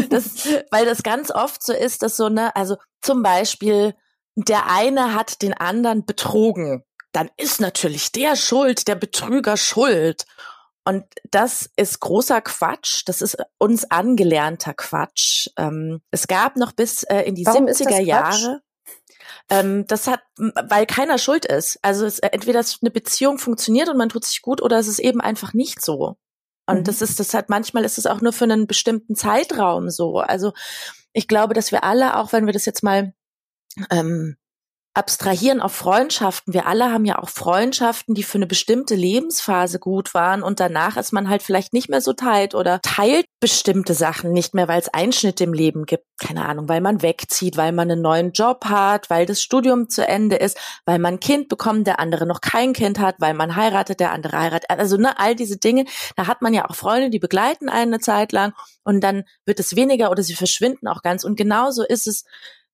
[0.10, 3.96] das, weil das ganz oft so ist, dass so, ne, also zum Beispiel,
[4.36, 10.26] der eine hat den anderen betrogen dann ist natürlich der schuld, der Betrüger schuld.
[10.84, 13.04] Und das ist großer Quatsch.
[13.06, 15.48] Das ist uns angelernter Quatsch.
[15.58, 18.62] Ähm, es gab noch bis äh, in die Warum 70er Jahre.
[19.50, 21.78] Ähm, das hat, weil keiner schuld ist.
[21.82, 25.22] Also es, entweder eine Beziehung funktioniert und man tut sich gut oder es ist eben
[25.22, 26.18] einfach nicht so.
[26.66, 26.84] Und mhm.
[26.86, 30.20] das ist, das hat manchmal ist es auch nur für einen bestimmten Zeitraum so.
[30.20, 30.54] Also
[31.14, 33.14] ich glaube, dass wir alle, auch wenn wir das jetzt mal
[33.90, 34.38] ähm,
[34.94, 36.54] abstrahieren auf Freundschaften.
[36.54, 40.98] Wir alle haben ja auch Freundschaften, die für eine bestimmte Lebensphase gut waren und danach
[40.98, 44.80] ist man halt vielleicht nicht mehr so teilt oder teilt bestimmte Sachen nicht mehr, weil
[44.80, 46.06] es Einschnitte im Leben gibt.
[46.20, 50.06] Keine Ahnung, weil man wegzieht, weil man einen neuen Job hat, weil das Studium zu
[50.06, 53.56] Ende ist, weil man ein Kind bekommt, der andere noch kein Kind hat, weil man
[53.56, 54.70] heiratet, der andere heiratet.
[54.70, 55.86] Also ne, all diese Dinge,
[56.18, 59.60] da hat man ja auch Freunde, die begleiten einen eine Zeit lang und dann wird
[59.60, 61.24] es weniger oder sie verschwinden auch ganz.
[61.24, 62.26] Und genauso ist es,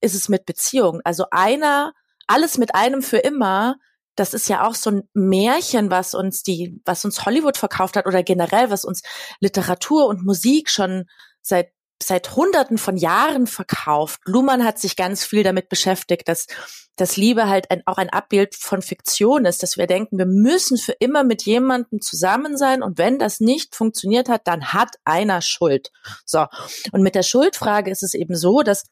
[0.02, 1.02] ist es mit Beziehungen.
[1.04, 1.94] Also einer
[2.28, 3.76] alles mit einem für immer,
[4.16, 8.06] das ist ja auch so ein Märchen, was uns die, was uns Hollywood verkauft hat
[8.06, 9.02] oder generell, was uns
[9.40, 11.06] Literatur und Musik schon
[11.42, 14.22] seit seit Hunderten von Jahren verkauft.
[14.26, 16.46] Luhmann hat sich ganz viel damit beschäftigt, dass,
[16.96, 20.78] dass Liebe halt ein, auch ein Abbild von Fiktion ist, dass wir denken, wir müssen
[20.78, 25.42] für immer mit jemandem zusammen sein und wenn das nicht funktioniert hat, dann hat einer
[25.42, 25.92] Schuld.
[26.26, 26.46] So.
[26.92, 28.86] Und mit der Schuldfrage ist es eben so, dass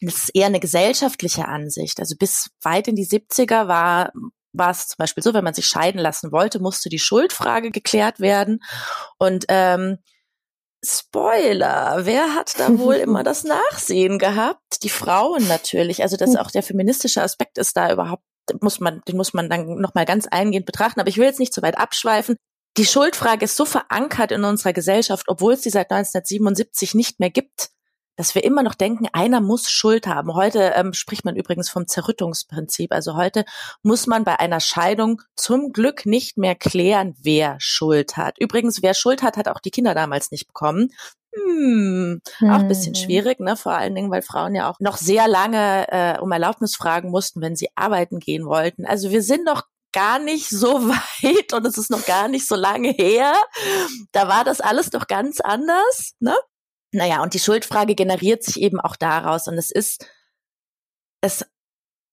[0.00, 2.00] das ist eher eine gesellschaftliche Ansicht.
[2.00, 4.12] Also bis weit in die 70er war
[4.58, 8.20] war es zum Beispiel so, wenn man sich scheiden lassen wollte, musste die Schuldfrage geklärt
[8.20, 8.62] werden.
[9.18, 9.98] Und ähm,
[10.84, 14.82] Spoiler, wer hat da wohl immer das Nachsehen gehabt?
[14.82, 16.02] Die Frauen natürlich.
[16.02, 18.22] Also dass auch der feministische Aspekt ist da überhaupt,
[18.60, 21.00] muss man, den muss man dann nochmal ganz eingehend betrachten.
[21.00, 22.36] Aber ich will jetzt nicht zu weit abschweifen.
[22.76, 27.30] Die Schuldfrage ist so verankert in unserer Gesellschaft, obwohl es sie seit 1977 nicht mehr
[27.30, 27.70] gibt
[28.16, 30.34] dass wir immer noch denken, einer muss Schuld haben.
[30.34, 32.92] Heute ähm, spricht man übrigens vom Zerrüttungsprinzip.
[32.92, 33.44] Also heute
[33.82, 38.38] muss man bei einer Scheidung zum Glück nicht mehr klären, wer Schuld hat.
[38.38, 40.90] Übrigens, wer Schuld hat, hat auch die Kinder damals nicht bekommen.
[41.34, 42.96] Hm, auch ein bisschen mhm.
[42.96, 43.56] schwierig, ne?
[43.56, 47.42] Vor allen Dingen, weil Frauen ja auch noch sehr lange äh, um Erlaubnis fragen mussten,
[47.42, 48.86] wenn sie arbeiten gehen wollten.
[48.86, 52.54] Also wir sind doch gar nicht so weit und es ist noch gar nicht so
[52.54, 53.34] lange her.
[54.12, 56.34] Da war das alles doch ganz anders, ne?
[56.96, 59.48] Naja, und die Schuldfrage generiert sich eben auch daraus.
[59.48, 60.06] Und es ist,
[61.20, 61.44] es,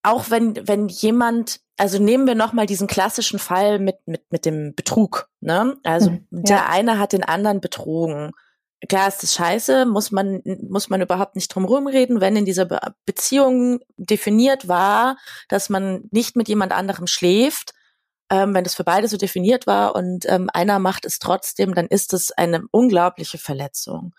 [0.04, 4.76] auch wenn, wenn jemand, also nehmen wir nochmal diesen klassischen Fall mit, mit, mit dem
[4.76, 5.78] Betrug, ne?
[5.84, 6.41] Also, mhm, ja.
[6.41, 8.32] der eine hat den anderen betrogen.
[8.89, 12.65] Klar ist das scheiße, muss man, muss man überhaupt nicht drum rumreden, wenn in dieser
[12.65, 15.15] Be Beziehung definiert war,
[15.48, 17.74] dass man nicht mit jemand anderem schläft,
[18.30, 21.88] ähm, wenn das für beide so definiert war und ähm, einer macht es trotzdem, dann
[21.88, 24.13] ist es eine unglaubliche Verletzung.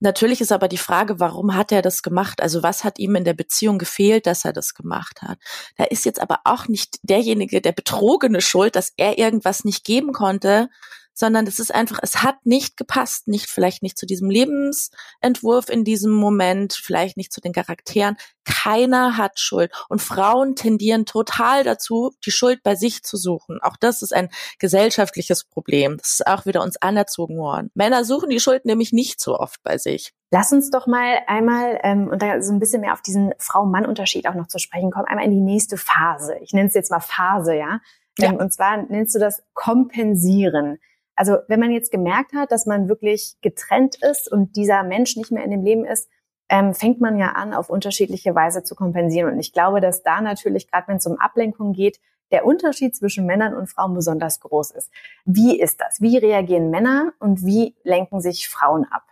[0.00, 2.42] Natürlich ist aber die Frage, warum hat er das gemacht?
[2.42, 5.38] Also was hat ihm in der Beziehung gefehlt, dass er das gemacht hat?
[5.76, 10.12] Da ist jetzt aber auch nicht derjenige, der Betrogene schuld, dass er irgendwas nicht geben
[10.12, 10.68] konnte,
[11.16, 15.82] sondern es ist einfach, es hat nicht gepasst, nicht vielleicht nicht zu diesem Lebensentwurf in
[15.82, 18.16] diesem Moment, vielleicht nicht zu den Charakteren.
[18.44, 23.58] Keiner hat Schuld und Frauen tendieren total dazu, die Schuld bei sich zu suchen.
[23.62, 25.96] Auch das ist ein gesellschaftliches Problem.
[25.96, 27.70] Das ist auch wieder uns anerzogen worden.
[27.74, 30.12] Männer suchen die Schuld nämlich nicht so oft bei sich.
[30.30, 34.28] Lass uns doch mal einmal ähm, und da so ein bisschen mehr auf diesen Frau-Mann-Unterschied
[34.28, 35.06] auch noch zu sprechen kommen.
[35.06, 36.36] Einmal in die nächste Phase.
[36.42, 37.80] Ich nenne es jetzt mal Phase, ja.
[38.18, 38.28] ja.
[38.28, 40.78] Ähm, und zwar nennst du das Kompensieren.
[41.16, 45.32] Also wenn man jetzt gemerkt hat, dass man wirklich getrennt ist und dieser Mensch nicht
[45.32, 46.08] mehr in dem Leben ist,
[46.48, 49.32] ähm, fängt man ja an, auf unterschiedliche Weise zu kompensieren.
[49.32, 51.98] Und ich glaube, dass da natürlich, gerade wenn es um Ablenkung geht,
[52.30, 54.90] der Unterschied zwischen Männern und Frauen besonders groß ist.
[55.24, 56.00] Wie ist das?
[56.00, 59.04] Wie reagieren Männer und wie lenken sich Frauen ab?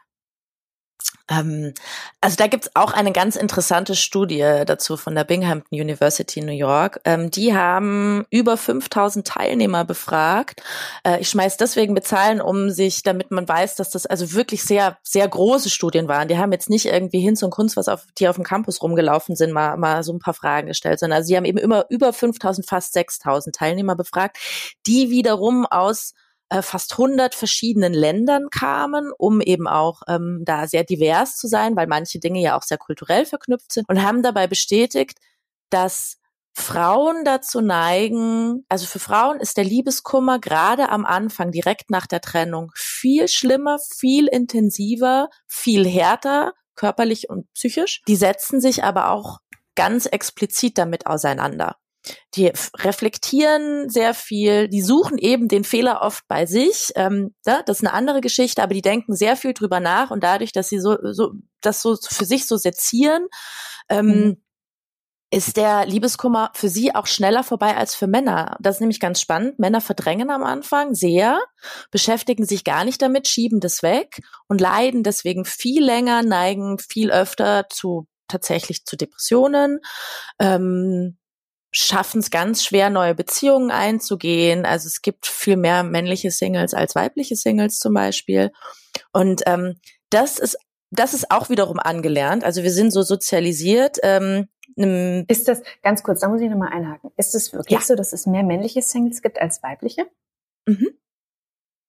[1.29, 1.73] Ähm,
[2.21, 7.01] also da gibt's auch eine ganz interessante Studie dazu von der Binghamton University New York.
[7.05, 10.62] Ähm, die haben über 5000 Teilnehmer befragt.
[11.03, 14.99] Äh, ich schmeiß deswegen bezahlen, um sich, damit man weiß, dass das also wirklich sehr,
[15.03, 16.29] sehr große Studien waren.
[16.29, 19.35] Die haben jetzt nicht irgendwie Hinz und Kunst, was auf, die auf dem Campus rumgelaufen
[19.35, 22.12] sind, mal, mal so ein paar Fragen gestellt, sondern also sie haben eben immer über
[22.12, 24.37] 5000, fast 6000 Teilnehmer befragt,
[24.87, 26.12] die wiederum aus
[26.48, 31.76] äh, fast 100 verschiedenen Ländern kamen, um eben auch ähm, da sehr divers zu sein,
[31.76, 35.18] weil manche Dinge ja auch sehr kulturell verknüpft sind und haben dabei bestätigt,
[35.70, 36.18] dass
[36.57, 42.20] Frauen dazu neigen, also für Frauen ist der Liebeskummer gerade am Anfang, direkt nach der
[42.20, 48.02] Trennung, viel schlimmer, viel intensiver, viel härter, körperlich und psychisch.
[48.07, 49.38] Die setzen sich aber auch
[49.74, 51.76] ganz explizit damit auseinander
[52.35, 56.90] die reflektieren sehr viel, die suchen eben den Fehler oft bei sich.
[56.97, 60.53] Ähm, das ist eine andere Geschichte, aber die denken sehr viel drüber nach und dadurch,
[60.53, 63.27] dass sie so, so das so für sich so sezieren,
[63.88, 64.43] ähm, mhm.
[65.31, 68.57] ist der Liebeskummer für sie auch schneller vorbei als für Männer.
[68.61, 69.59] Das ist nämlich ganz spannend.
[69.59, 71.40] Männer verdrängen am Anfang sehr,
[71.90, 77.11] beschäftigen sich gar nicht damit, schieben das weg und leiden deswegen viel länger, neigen viel
[77.11, 79.81] öfter zu tatsächlich zu Depressionen.
[80.38, 81.19] Ähm,
[81.74, 84.64] schaffen es ganz schwer, neue Beziehungen einzugehen.
[84.64, 88.52] Also es gibt viel mehr männliche Singles als weibliche Singles zum Beispiel.
[89.12, 90.56] Und ähm, das ist
[90.90, 92.44] das ist auch wiederum angelernt.
[92.44, 93.98] Also wir sind so sozialisiert.
[94.04, 94.46] Ähm,
[95.28, 96.20] ist das ganz kurz?
[96.20, 97.10] Da muss ich nochmal einhaken.
[97.16, 97.84] Ist es wirklich ja.
[97.84, 100.06] so, dass es mehr männliche Singles gibt als weibliche?
[100.66, 100.90] Mhm.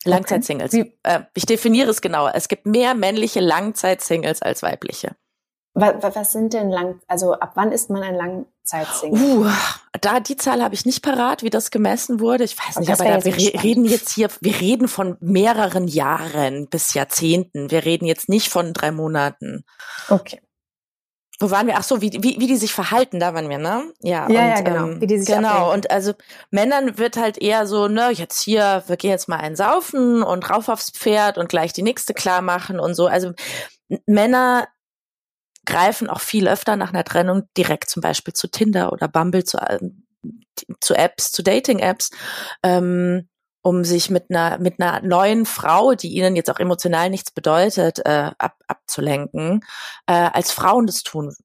[0.05, 0.73] Langzeitsingles.
[0.73, 0.97] Okay.
[1.03, 2.33] Äh, ich definiere es genauer.
[2.33, 5.15] Es gibt mehr männliche Langzeitsingles als weibliche.
[5.77, 9.21] Was, was sind denn lang, also ab wann ist man ein Langzeitsingle?
[9.21, 9.49] Uh,
[9.99, 12.45] da die Zahl habe ich nicht parat, wie das gemessen wurde.
[12.45, 16.69] Ich weiß nicht, aber da, wir re reden jetzt hier, wir reden von mehreren Jahren
[16.69, 17.71] bis Jahrzehnten.
[17.71, 19.65] Wir reden jetzt nicht von drei Monaten.
[20.07, 20.41] Okay.
[21.41, 21.75] Wo waren wir?
[21.77, 23.91] Ach so, wie, wie, wie die sich verhalten, da waren wir, ne?
[23.99, 24.87] Ja, ja, und, ja genau.
[24.87, 25.49] Ähm, wie die sich genau.
[25.49, 25.73] Ablenken.
[25.73, 26.13] Und also
[26.51, 30.49] Männern wird halt eher so, ne, jetzt hier, wir gehen jetzt mal einen saufen und
[30.49, 33.07] rauf aufs Pferd und gleich die nächste klar machen und so.
[33.07, 33.33] Also
[34.05, 34.69] Männer
[35.65, 39.57] greifen auch viel öfter nach einer Trennung direkt zum Beispiel zu Tinder oder Bumble, zu,
[39.57, 39.79] äh,
[40.79, 42.11] zu Apps, zu Dating-Apps,
[42.63, 43.27] ähm,
[43.61, 47.99] um sich mit einer, mit einer neuen Frau, die ihnen jetzt auch emotional nichts bedeutet,
[48.05, 49.61] äh, ab, abzulenken,
[50.05, 51.35] äh, als Frauen das tun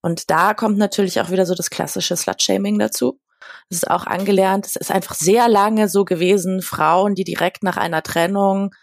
[0.00, 3.20] Und da kommt natürlich auch wieder so das klassische Slut-Shaming dazu.
[3.68, 4.66] Das ist auch angelernt.
[4.66, 8.74] Es ist einfach sehr lange so gewesen, Frauen, die direkt nach einer Trennung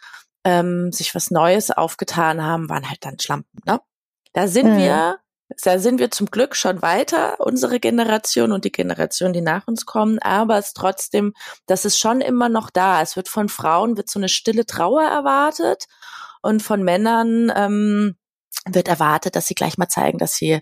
[0.44, 3.62] ähm, sich was Neues aufgetan haben, waren halt dann Schlampen.
[3.66, 3.80] Ne?
[4.34, 4.78] Da sind mhm.
[4.78, 5.20] wir,
[5.64, 9.86] da sind wir zum Glück schon weiter, unsere Generation und die Generation, die nach uns
[9.86, 10.20] kommen.
[10.20, 11.34] Aber es trotzdem,
[11.68, 13.02] das ist schon immer noch da.
[13.02, 15.86] Es wird von Frauen wird so eine stille Trauer erwartet
[16.42, 18.16] und von Männern ähm,
[18.66, 20.62] wird erwartet, dass sie gleich mal zeigen, dass sie,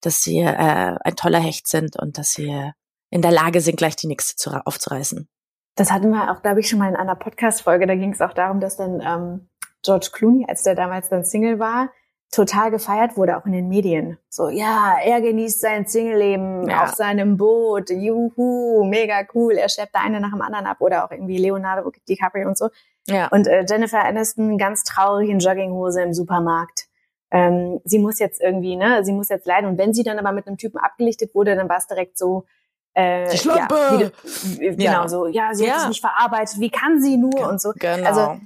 [0.00, 2.72] dass sie äh, ein toller Hecht sind und dass sie
[3.10, 5.28] in der Lage sind, gleich die nächste zu, aufzureißen.
[5.76, 7.86] Das hatten wir auch, glaube ich, schon mal in einer Podcast-Folge.
[7.86, 9.48] Da ging es auch darum, dass dann ähm,
[9.82, 11.90] George Clooney, als der damals dann Single war,
[12.36, 14.18] total gefeiert wurde, auch in den Medien.
[14.28, 16.84] So, ja, er genießt sein Single-Leben ja.
[16.84, 21.06] auf seinem Boot, juhu, mega cool, er schleppt da eine nach dem anderen ab oder
[21.06, 22.68] auch irgendwie Leonardo DiCaprio und so.
[23.06, 23.28] Ja.
[23.28, 26.88] Und äh, Jennifer Aniston ganz traurig in Jogginghose im Supermarkt.
[27.30, 29.70] Ähm, sie muss jetzt irgendwie, ne, sie muss jetzt leiden.
[29.70, 32.44] Und wenn sie dann aber mit einem Typen abgelichtet wurde, dann war es direkt so,
[32.92, 33.74] äh, die Schlampe!
[33.74, 34.10] Ja,
[34.58, 35.08] wie, genau ja.
[35.08, 37.72] so, ja, sie hat es nicht verarbeitet, wie kann sie nur und so.
[37.76, 38.06] Genau.
[38.06, 38.40] Also,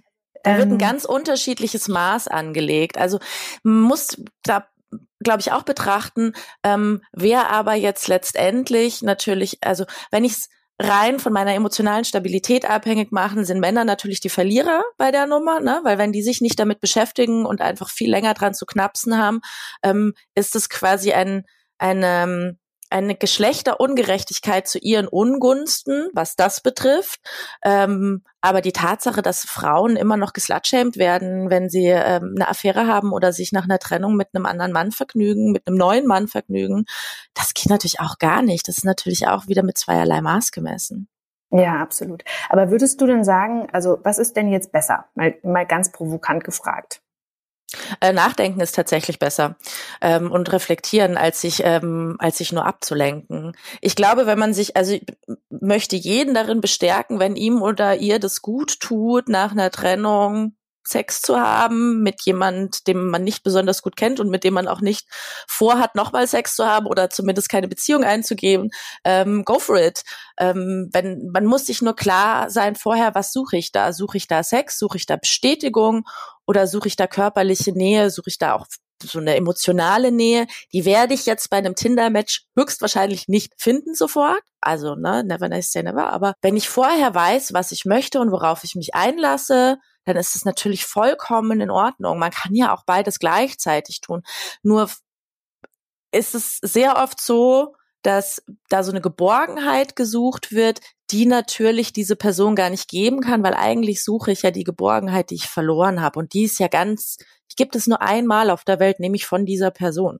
[0.44, 2.98] da wird ein ähm, ganz unterschiedliches Maß angelegt.
[2.98, 3.18] Also
[3.62, 4.66] man muss da
[5.22, 6.32] glaube ich auch betrachten,
[6.64, 10.48] ähm, wer aber jetzt letztendlich natürlich, also wenn ich es
[10.80, 15.60] rein von meiner emotionalen Stabilität abhängig machen, sind Männer natürlich die Verlierer bei der Nummer,
[15.60, 15.80] ne?
[15.84, 19.40] weil wenn die sich nicht damit beschäftigen und einfach viel länger dran zu knapsen haben,
[19.82, 21.44] ähm, ist es quasi ein,
[21.78, 22.58] ein ähm,
[22.90, 27.20] eine Geschlechterungerechtigkeit zu ihren Ungunsten, was das betrifft.
[27.64, 32.86] Ähm, aber die Tatsache, dass Frauen immer noch geslutshamed werden, wenn sie ähm, eine Affäre
[32.86, 36.28] haben oder sich nach einer Trennung mit einem anderen Mann vergnügen, mit einem neuen Mann
[36.28, 36.84] vergnügen,
[37.34, 38.66] das geht natürlich auch gar nicht.
[38.68, 41.08] Das ist natürlich auch wieder mit zweierlei Maß gemessen.
[41.52, 42.22] Ja, absolut.
[42.48, 45.06] Aber würdest du denn sagen, also was ist denn jetzt besser?
[45.14, 47.02] Mal, mal ganz provokant gefragt.
[48.00, 49.56] Äh, nachdenken ist tatsächlich besser
[50.00, 53.56] ähm, und reflektieren, als sich ähm, als sich nur abzulenken.
[53.80, 55.02] Ich glaube, wenn man sich, also ich
[55.50, 60.54] möchte jeden darin bestärken, wenn ihm oder ihr das gut tut nach einer Trennung,
[60.84, 64.68] Sex zu haben mit jemand, dem man nicht besonders gut kennt und mit dem man
[64.68, 65.06] auch nicht
[65.46, 68.70] vorhat, nochmal Sex zu haben oder zumindest keine Beziehung einzugeben,
[69.04, 70.02] ähm, go for it.
[70.38, 73.92] Ähm, wenn, man muss sich nur klar sein vorher, was suche ich da?
[73.92, 74.78] Suche ich da Sex?
[74.78, 76.04] Suche ich da Bestätigung?
[76.46, 78.10] Oder suche ich da körperliche Nähe?
[78.10, 78.66] Suche ich da auch
[79.02, 84.42] so eine emotionale Nähe, die werde ich jetzt bei einem Tinder-Match höchstwahrscheinlich nicht finden sofort.
[84.60, 86.12] Also, ne, never nice say never.
[86.12, 90.34] Aber wenn ich vorher weiß, was ich möchte und worauf ich mich einlasse, dann ist
[90.34, 92.18] es natürlich vollkommen in Ordnung.
[92.18, 94.22] Man kann ja auch beides gleichzeitig tun.
[94.62, 94.90] Nur
[96.12, 100.80] ist es sehr oft so, dass da so eine Geborgenheit gesucht wird,
[101.10, 105.30] die natürlich diese Person gar nicht geben kann, weil eigentlich suche ich ja die Geborgenheit,
[105.30, 106.18] die ich verloren habe.
[106.18, 107.18] Und die ist ja ganz,
[107.50, 110.18] die gibt es nur einmal auf der Welt, nämlich von dieser Person.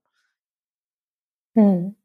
[1.55, 1.97] Hm.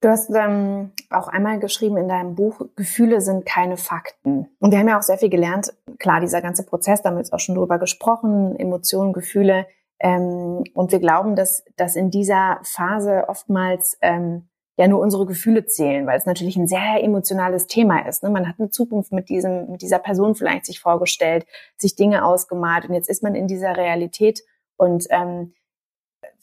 [0.00, 4.48] Du hast ähm, auch einmal geschrieben in deinem Buch, Gefühle sind keine Fakten.
[4.58, 5.74] Und wir haben ja auch sehr viel gelernt.
[5.98, 9.66] Klar, dieser ganze Prozess, da haben wir jetzt auch schon drüber gesprochen, Emotionen, Gefühle.
[9.98, 14.48] Ähm, und wir glauben, dass, dass in dieser Phase oftmals ähm,
[14.78, 18.22] ja nur unsere Gefühle zählen, weil es natürlich ein sehr emotionales Thema ist.
[18.22, 18.30] Ne?
[18.30, 21.44] Man hat eine Zukunft mit diesem, mit dieser Person vielleicht sich vorgestellt,
[21.76, 24.40] sich Dinge ausgemalt und jetzt ist man in dieser Realität
[24.78, 25.52] und ähm,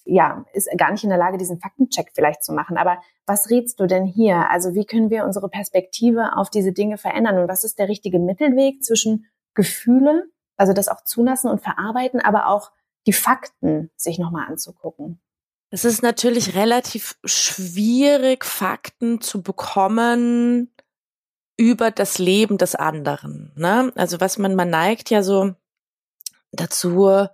[0.08, 2.78] ja, ist gar nicht in der Lage, diesen Faktencheck vielleicht zu machen.
[2.78, 4.50] Aber was rätst du denn hier?
[4.50, 7.38] Also wie können wir unsere Perspektive auf diese Dinge verändern?
[7.38, 12.48] Und was ist der richtige Mittelweg zwischen Gefühle, also das auch zulassen und verarbeiten, aber
[12.48, 12.72] auch
[13.06, 15.20] die Fakten sich nochmal anzugucken?
[15.70, 20.72] Es ist natürlich relativ schwierig, Fakten zu bekommen
[21.58, 23.52] über das Leben des anderen.
[23.56, 23.92] Ne?
[23.96, 25.54] Also was man, man neigt ja so
[26.52, 27.28] dazu,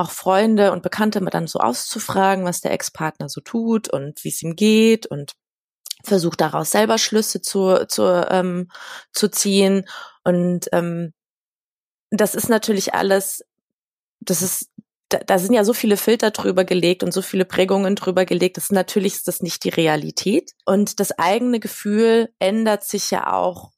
[0.00, 4.42] auch Freunde und Bekannte dann so auszufragen, was der Ex-Partner so tut und wie es
[4.42, 5.34] ihm geht und
[6.02, 8.70] versucht daraus selber Schlüsse zu, zu, ähm,
[9.12, 9.86] zu ziehen.
[10.24, 11.12] Und ähm,
[12.10, 13.44] das ist natürlich alles,
[14.20, 14.70] das ist,
[15.10, 18.56] da, da sind ja so viele Filter drüber gelegt und so viele Prägungen drüber gelegt.
[18.56, 20.52] Das natürlich ist das nicht die Realität.
[20.64, 23.70] Und das eigene Gefühl ändert sich ja auch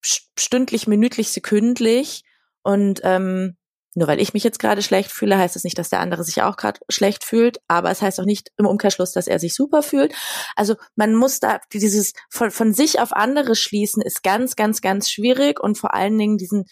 [0.00, 2.24] stündlich, minütlich, sekündlich.
[2.64, 3.56] Und ähm,
[3.94, 6.24] nur weil ich mich jetzt gerade schlecht fühle, heißt es das nicht, dass der andere
[6.24, 9.54] sich auch gerade schlecht fühlt, aber es heißt auch nicht im Umkehrschluss, dass er sich
[9.54, 10.14] super fühlt.
[10.56, 15.10] Also man muss da dieses von, von sich auf andere schließen ist ganz, ganz, ganz
[15.10, 16.64] schwierig und vor allen Dingen diesen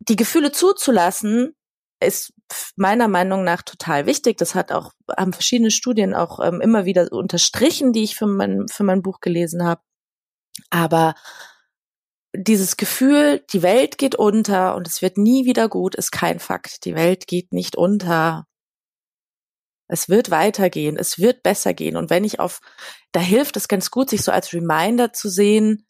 [0.00, 1.54] die Gefühle zuzulassen
[2.00, 2.32] ist
[2.76, 4.38] meiner Meinung nach total wichtig.
[4.38, 8.66] Das hat auch haben verschiedene Studien auch ähm, immer wieder unterstrichen, die ich für mein
[8.68, 9.82] für mein Buch gelesen habe.
[10.70, 11.14] Aber
[12.36, 16.84] dieses Gefühl, die Welt geht unter und es wird nie wieder gut, ist kein Fakt.
[16.84, 18.46] Die Welt geht nicht unter.
[19.88, 21.96] Es wird weitergehen, es wird besser gehen.
[21.96, 22.60] Und wenn ich auf,
[23.12, 25.86] da hilft es ganz gut, sich so als Reminder zu sehen,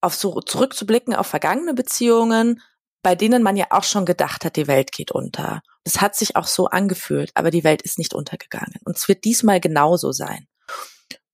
[0.00, 2.62] auf so zurückzublicken auf vergangene Beziehungen,
[3.02, 5.62] bei denen man ja auch schon gedacht hat, die Welt geht unter.
[5.84, 8.80] Es hat sich auch so angefühlt, aber die Welt ist nicht untergegangen.
[8.84, 10.46] Und es wird diesmal genauso sein.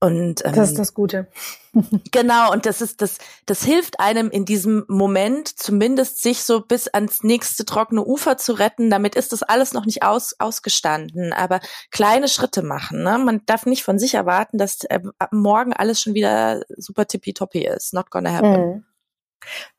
[0.02, 1.28] Und ähm, das ist das Gute.
[2.10, 6.88] genau, und das ist das, das hilft einem in diesem Moment zumindest sich so bis
[6.88, 8.90] ans nächste trockene Ufer zu retten.
[8.90, 11.60] Damit ist das alles noch nicht aus, ausgestanden, aber
[11.92, 13.04] kleine Schritte machen.
[13.04, 13.16] Ne?
[13.18, 14.98] Man darf nicht von sich erwarten, dass äh,
[15.30, 17.94] morgen alles schon wieder super tippitoppi ist.
[17.94, 18.50] Not gonna happen.
[18.50, 18.84] Mhm.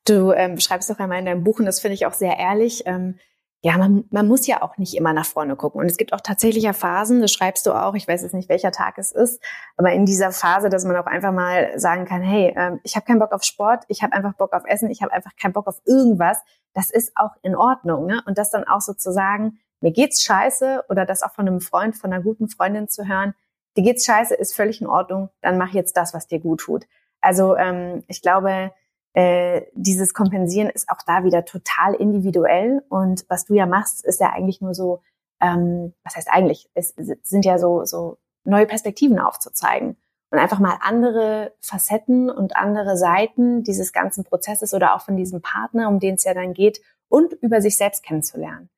[0.05, 2.83] Du ähm, schreibst doch einmal in deinem Buch, und das finde ich auch sehr ehrlich,
[2.85, 3.19] ähm,
[3.65, 5.79] ja, man, man muss ja auch nicht immer nach vorne gucken.
[5.79, 8.73] Und es gibt auch tatsächlich Phasen, das schreibst du auch, ich weiß jetzt nicht, welcher
[8.73, 9.41] Tag es ist,
[9.77, 13.05] aber in dieser Phase, dass man auch einfach mal sagen kann, hey, ähm, ich habe
[13.05, 15.67] keinen Bock auf Sport, ich habe einfach Bock auf Essen, ich habe einfach keinen Bock
[15.67, 16.39] auf irgendwas,
[16.73, 18.05] das ist auch in Ordnung.
[18.05, 18.21] Ne?
[18.25, 21.61] Und das dann auch so zu sagen, mir geht's scheiße oder das auch von einem
[21.61, 23.33] Freund, von einer guten Freundin zu hören,
[23.77, 26.85] dir geht's scheiße, ist völlig in Ordnung, dann mach jetzt das, was dir gut tut.
[27.21, 28.73] Also ähm, ich glaube,
[29.13, 32.83] äh, dieses Kompensieren ist auch da wieder total individuell.
[32.89, 35.01] Und was du ja machst, ist ja eigentlich nur so,
[35.41, 36.69] ähm, was heißt eigentlich?
[36.73, 36.93] Es
[37.23, 39.97] sind ja so, so neue Perspektiven aufzuzeigen
[40.31, 45.41] und einfach mal andere Facetten und andere Seiten dieses ganzen Prozesses oder auch von diesem
[45.41, 48.69] Partner, um den es ja dann geht, und über sich selbst kennenzulernen.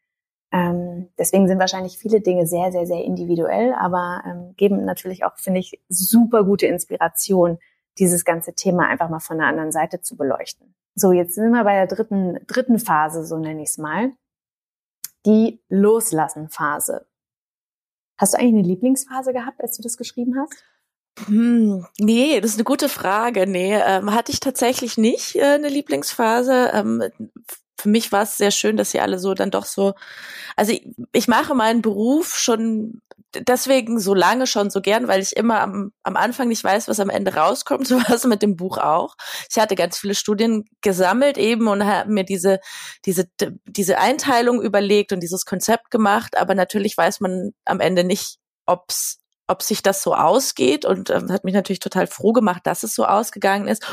[0.52, 5.38] Ähm, deswegen sind wahrscheinlich viele Dinge sehr, sehr, sehr individuell, aber ähm, geben natürlich auch,
[5.38, 7.58] finde ich, super gute Inspiration,
[7.98, 10.76] dieses ganze Thema einfach mal von der anderen Seite zu beleuchten.
[10.96, 14.12] So, jetzt sind wir bei der dritten, dritten Phase, so nenne ich es mal.
[15.26, 17.08] Die Loslassen-Phase.
[18.18, 20.64] Hast du eigentlich eine Lieblingsphase gehabt, als du das geschrieben hast?
[21.26, 23.48] Hm, nee, das ist eine gute Frage.
[23.48, 26.72] Nee, ähm, hatte ich tatsächlich nicht äh, eine Lieblingsphase.
[26.74, 27.04] Ähm,
[27.78, 29.94] für mich war es sehr schön, dass sie alle so dann doch so,
[30.56, 33.02] also ich, ich mache meinen Beruf schon
[33.42, 37.00] deswegen so lange schon so gern, weil ich immer am, am Anfang nicht weiß, was
[37.00, 37.88] am Ende rauskommt.
[37.96, 39.16] So war es mit dem Buch auch.
[39.50, 42.60] Ich hatte ganz viele Studien gesammelt eben und habe mir diese,
[43.06, 43.30] diese,
[43.66, 46.38] diese Einteilung überlegt und dieses Konzept gemacht.
[46.38, 51.22] Aber natürlich weiß man am Ende nicht, ob's ob sich das so ausgeht und äh,
[51.30, 53.86] hat mich natürlich total froh gemacht, dass es so ausgegangen ist.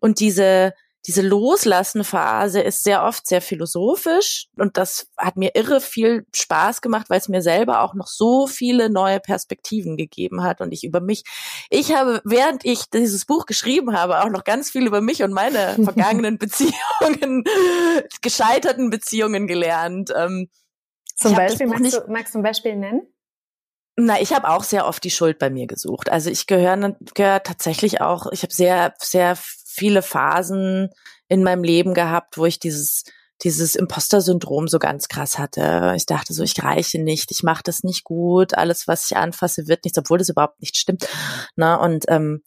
[0.00, 0.72] Und diese
[1.06, 7.10] diese Loslassen-Phase ist sehr oft sehr philosophisch und das hat mir irre viel Spaß gemacht,
[7.10, 11.00] weil es mir selber auch noch so viele neue Perspektiven gegeben hat und ich über
[11.00, 11.24] mich,
[11.68, 15.32] ich habe, während ich dieses Buch geschrieben habe, auch noch ganz viel über mich und
[15.32, 17.44] meine vergangenen Beziehungen,
[18.22, 20.10] gescheiterten Beziehungen gelernt.
[20.16, 20.48] Ähm,
[21.16, 23.02] zum Beispiel, magst du, magst du ein Beispiel nennen?
[23.96, 26.10] Na, ich habe auch sehr oft die Schuld bei mir gesucht.
[26.10, 29.36] Also ich gehöre gehör tatsächlich auch, ich habe sehr, sehr
[29.74, 30.90] viele Phasen
[31.28, 33.04] in meinem Leben gehabt, wo ich dieses
[33.42, 35.92] dieses Imposter-Syndrom so ganz krass hatte.
[35.96, 39.66] Ich dachte so, ich reiche nicht, ich mache das nicht gut, alles, was ich anfasse,
[39.66, 41.08] wird nichts, obwohl das überhaupt nicht stimmt.
[41.56, 41.78] Ne?
[41.78, 42.42] Und ähm,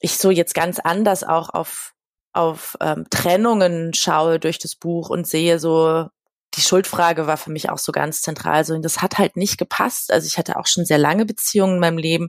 [0.00, 1.92] ich so jetzt ganz anders auch auf
[2.32, 6.06] auf ähm, Trennungen schaue durch das Buch und sehe so,
[6.54, 8.62] die Schuldfrage war für mich auch so ganz zentral.
[8.64, 10.12] So, und das hat halt nicht gepasst.
[10.12, 12.28] Also ich hatte auch schon sehr lange Beziehungen in meinem Leben.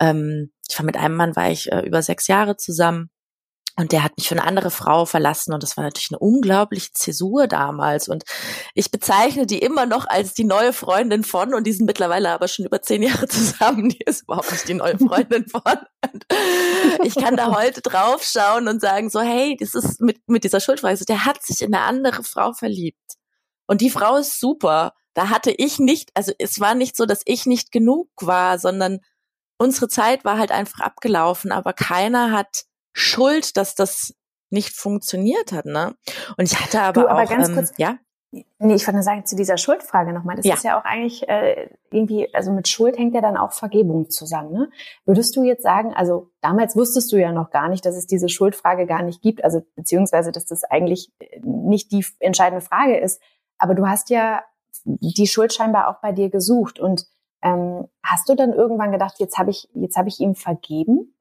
[0.00, 3.10] Ähm, ich war mit einem Mann, war ich äh, über sechs Jahre zusammen.
[3.76, 6.92] Und der hat mich für eine andere Frau verlassen und das war natürlich eine unglaubliche
[6.92, 8.06] Zäsur damals.
[8.06, 8.24] Und
[8.74, 12.48] ich bezeichne die immer noch als die neue Freundin von und die sind mittlerweile aber
[12.48, 13.88] schon über zehn Jahre zusammen.
[13.88, 15.62] Die ist überhaupt nicht die neue Freundin von.
[16.12, 16.26] Und
[17.02, 20.60] ich kann da heute drauf schauen und sagen so, hey, das ist mit, mit dieser
[20.60, 23.16] Schuldfrage, der hat sich in eine andere Frau verliebt.
[23.66, 24.92] Und die Frau ist super.
[25.14, 29.00] Da hatte ich nicht, also es war nicht so, dass ich nicht genug war, sondern
[29.56, 34.14] unsere Zeit war halt einfach abgelaufen, aber keiner hat schuld, dass das
[34.50, 35.94] nicht funktioniert hat, ne?
[36.36, 37.98] Und ich hatte aber, du, aber auch, ganz ähm, kurz, ja.
[38.58, 40.36] Nee, ich wollte sagen zu dieser Schuldfrage nochmal.
[40.36, 40.54] Das ja.
[40.54, 44.52] ist ja auch eigentlich äh, irgendwie, also mit Schuld hängt ja dann auch Vergebung zusammen.
[44.52, 44.70] Ne?
[45.04, 48.30] Würdest du jetzt sagen, also damals wusstest du ja noch gar nicht, dass es diese
[48.30, 53.20] Schuldfrage gar nicht gibt, also beziehungsweise dass das eigentlich äh, nicht die entscheidende Frage ist.
[53.58, 54.42] Aber du hast ja
[54.84, 56.80] die Schuld scheinbar auch bei dir gesucht.
[56.80, 57.06] Und
[57.42, 61.14] ähm, hast du dann irgendwann gedacht, jetzt habe ich, jetzt habe ich ihm vergeben?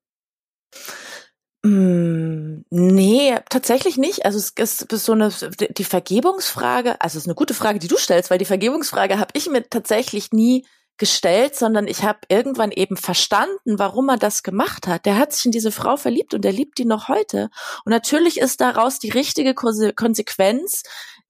[1.64, 4.26] Mm, nee, tatsächlich nicht.
[4.26, 7.98] Also es ist so eine die Vergebungsfrage, also es ist eine gute Frage, die du
[7.98, 10.66] stellst, weil die Vergebungsfrage habe ich mir tatsächlich nie
[10.98, 15.06] gestellt, sondern ich habe irgendwann eben verstanden, warum er das gemacht hat.
[15.06, 17.50] Der hat sich in diese Frau verliebt und er liebt die noch heute.
[17.86, 20.84] Und natürlich ist daraus die richtige Konsequenz,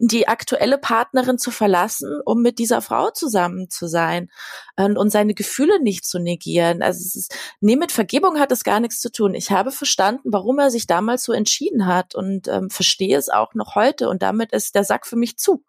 [0.04, 4.30] die aktuelle Partnerin zu verlassen, um mit dieser Frau zusammen zu sein
[4.76, 6.82] und, und seine Gefühle nicht zu negieren.
[6.82, 9.36] Also es ist, nee, mit Vergebung hat es gar nichts zu tun.
[9.36, 13.54] Ich habe verstanden, warum er sich damals so entschieden hat und ähm, verstehe es auch
[13.54, 15.64] noch heute und damit ist der Sack für mich zu.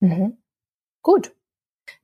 [0.00, 0.38] Mhm.
[1.02, 1.32] Gut.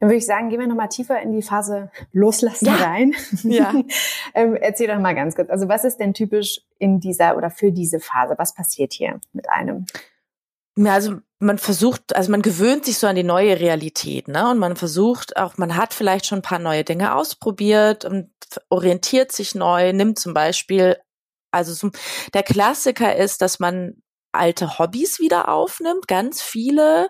[0.01, 2.75] Dann würde ich sagen, gehen wir nochmal tiefer in die Phase Loslassen ja.
[2.75, 3.15] rein.
[3.43, 3.73] Ja.
[4.35, 5.49] ähm, erzähl doch mal ganz kurz.
[5.49, 8.35] Also was ist denn typisch in dieser oder für diese Phase?
[8.37, 9.87] Was passiert hier mit einem?
[10.77, 14.51] Ja, also man versucht, also man gewöhnt sich so an die neue Realität, ne?
[14.51, 18.31] Und man versucht auch, man hat vielleicht schon ein paar neue Dinge ausprobiert und
[18.71, 20.97] orientiert sich neu, nimmt zum Beispiel,
[21.53, 21.91] also so,
[22.35, 27.09] der Klassiker ist, dass man alte Hobbys wieder aufnimmt, ganz viele,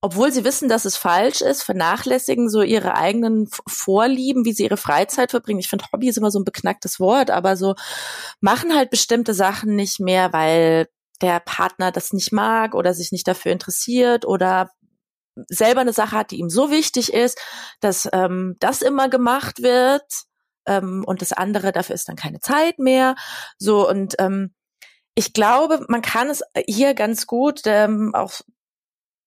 [0.00, 4.76] obwohl sie wissen, dass es falsch ist, vernachlässigen so ihre eigenen Vorlieben, wie sie ihre
[4.76, 5.60] Freizeit verbringen.
[5.60, 7.74] Ich finde, Hobby ist immer so ein beknacktes Wort, aber so
[8.40, 10.88] machen halt bestimmte Sachen nicht mehr, weil
[11.20, 14.70] der Partner das nicht mag oder sich nicht dafür interessiert oder
[15.48, 17.38] selber eine Sache hat, die ihm so wichtig ist,
[17.80, 20.04] dass ähm, das immer gemacht wird
[20.66, 23.14] ähm, und das andere dafür ist dann keine Zeit mehr.
[23.58, 24.54] So und ähm,
[25.14, 28.40] ich glaube, man kann es hier ganz gut ähm, auch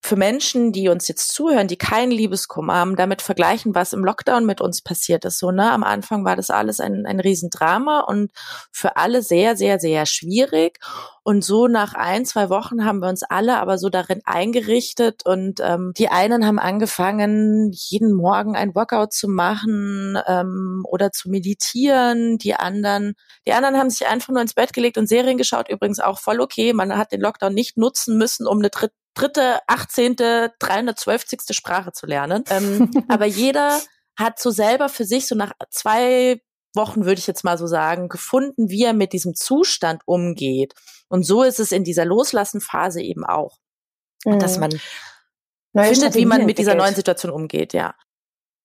[0.04, 4.44] für Menschen, die uns jetzt zuhören, die keinen Liebeskummer haben, damit vergleichen, was im Lockdown
[4.44, 5.38] mit uns passiert ist.
[5.38, 5.70] So, ne?
[5.70, 8.32] Am Anfang war das alles ein, ein Riesendrama und
[8.72, 10.80] für alle sehr, sehr, sehr schwierig.
[11.22, 15.60] Und so nach ein, zwei Wochen haben wir uns alle aber so darin eingerichtet und
[15.60, 22.38] ähm, die einen haben angefangen, jeden Morgen ein Workout zu machen ähm, oder zu meditieren.
[22.38, 23.14] Die anderen,
[23.46, 25.68] die anderen haben sich einfach nur ins Bett gelegt und Serien geschaut.
[25.68, 26.72] Übrigens auch voll okay.
[26.72, 31.24] Man hat den Lockdown nicht nutzen müssen, um eine dritte dritte, achtzehnte, 312.
[31.50, 32.44] Sprache zu lernen.
[32.50, 33.80] Ähm, aber jeder
[34.16, 36.40] hat so selber für sich so nach zwei
[36.74, 40.74] Wochen, würde ich jetzt mal so sagen, gefunden, wie er mit diesem Zustand umgeht.
[41.08, 43.58] Und so ist es in dieser Loslassenphase eben auch,
[44.24, 44.38] mhm.
[44.38, 44.70] dass man
[45.72, 47.94] Neue findet, wie man mit dieser neuen Situation umgeht, ja.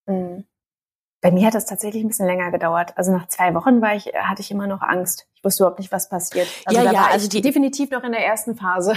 [0.05, 0.45] Mhm.
[1.19, 2.93] Bei mir hat das tatsächlich ein bisschen länger gedauert.
[2.95, 5.25] Also nach zwei Wochen war ich, hatte ich immer noch Angst.
[5.33, 6.47] Ich wusste überhaupt nicht, was passiert.
[6.65, 8.93] Also ja, ja, also die definitiv noch in der ersten Phase.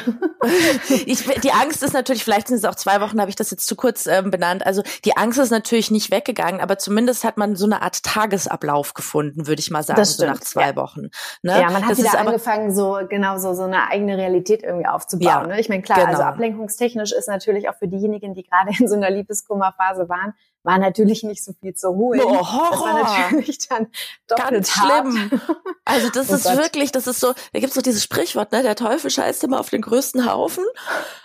[1.07, 3.67] ich, die Angst ist natürlich, vielleicht sind es auch zwei Wochen, habe ich das jetzt
[3.67, 4.67] zu kurz ähm, benannt.
[4.67, 8.93] Also die Angst ist natürlich nicht weggegangen, aber zumindest hat man so eine Art Tagesablauf
[8.93, 10.77] gefunden, würde ich mal sagen, so nach zwei ja.
[10.77, 11.09] Wochen.
[11.43, 11.59] Ne?
[11.59, 15.27] Ja, man hat das wieder angefangen, so genau so, so eine eigene Realität irgendwie aufzubauen.
[15.27, 15.61] Ja, ne?
[15.61, 16.19] Ich meine, klar, also genau.
[16.19, 20.79] also ablenkungstechnisch ist natürlich auch für diejenigen, die gerade in so einer Liebeskummerphase waren, war
[20.79, 22.21] natürlich nicht so viel zu holen.
[22.23, 22.71] Oh, Horror.
[22.71, 23.89] Das war natürlich dann
[24.29, 25.41] Ganz schlimm.
[25.85, 26.57] Also das oh ist Gott.
[26.59, 29.71] wirklich, das ist so, da gibt's so dieses Sprichwort, ne, der Teufel scheißt immer auf
[29.71, 30.65] den größten Haufen.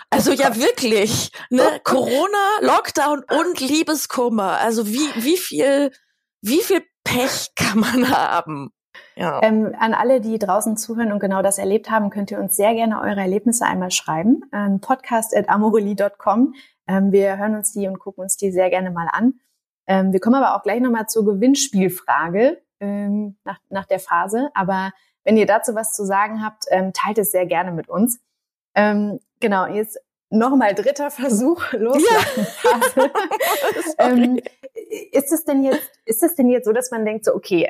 [0.10, 4.60] Also oh ja wirklich, ne, Corona, Lockdown und Liebeskummer.
[4.60, 5.92] Also wie wie viel
[6.42, 8.72] wie viel Pech kann man haben?
[9.16, 9.42] Ja.
[9.44, 12.74] Ähm, an alle, die draußen zuhören und genau das erlebt haben, könnt ihr uns sehr
[12.74, 16.54] gerne eure Erlebnisse einmal schreiben an podcast.amorelie.com.
[16.88, 19.40] Ähm, wir hören uns die und gucken uns die sehr gerne mal an.
[19.88, 24.50] Ähm, wir kommen aber auch gleich nochmal zur Gewinnspielfrage ähm, nach, nach der Phase.
[24.54, 24.92] Aber
[25.24, 28.20] wenn ihr dazu was zu sagen habt, ähm, teilt es sehr gerne mit uns.
[28.76, 32.04] Ähm, genau, jetzt nochmal dritter Versuch, los.
[32.04, 33.10] Ja.
[34.10, 34.40] ähm,
[35.12, 37.68] ist es denn jetzt, ist es denn jetzt so, dass man denkt so, okay,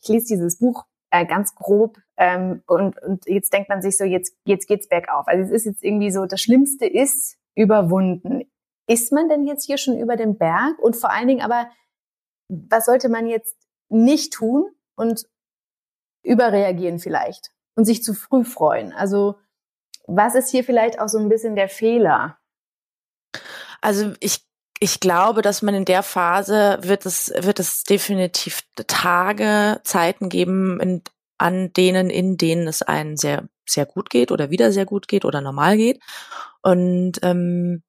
[0.00, 4.04] ich lese dieses Buch äh, ganz grob ähm, und, und jetzt denkt man sich so,
[4.04, 5.26] jetzt, jetzt geht's bergauf.
[5.26, 8.50] Also es ist jetzt irgendwie so, das Schlimmste ist überwunden.
[8.86, 10.78] Ist man denn jetzt hier schon über den Berg?
[10.78, 11.70] Und vor allen Dingen aber,
[12.48, 13.56] was sollte man jetzt
[13.88, 15.26] nicht tun und
[16.22, 18.92] überreagieren vielleicht und sich zu früh freuen?
[18.92, 19.36] Also,
[20.06, 22.38] was ist hier vielleicht auch so ein bisschen der Fehler?
[23.80, 24.44] Also, ich
[24.82, 30.80] ich glaube, dass man in der Phase wird es, wird es definitiv Tage, Zeiten geben,
[30.80, 31.02] in,
[31.36, 35.26] an denen, in denen es einen sehr, sehr gut geht oder wieder sehr gut geht
[35.26, 36.00] oder normal geht.
[36.62, 37.82] Und ähm,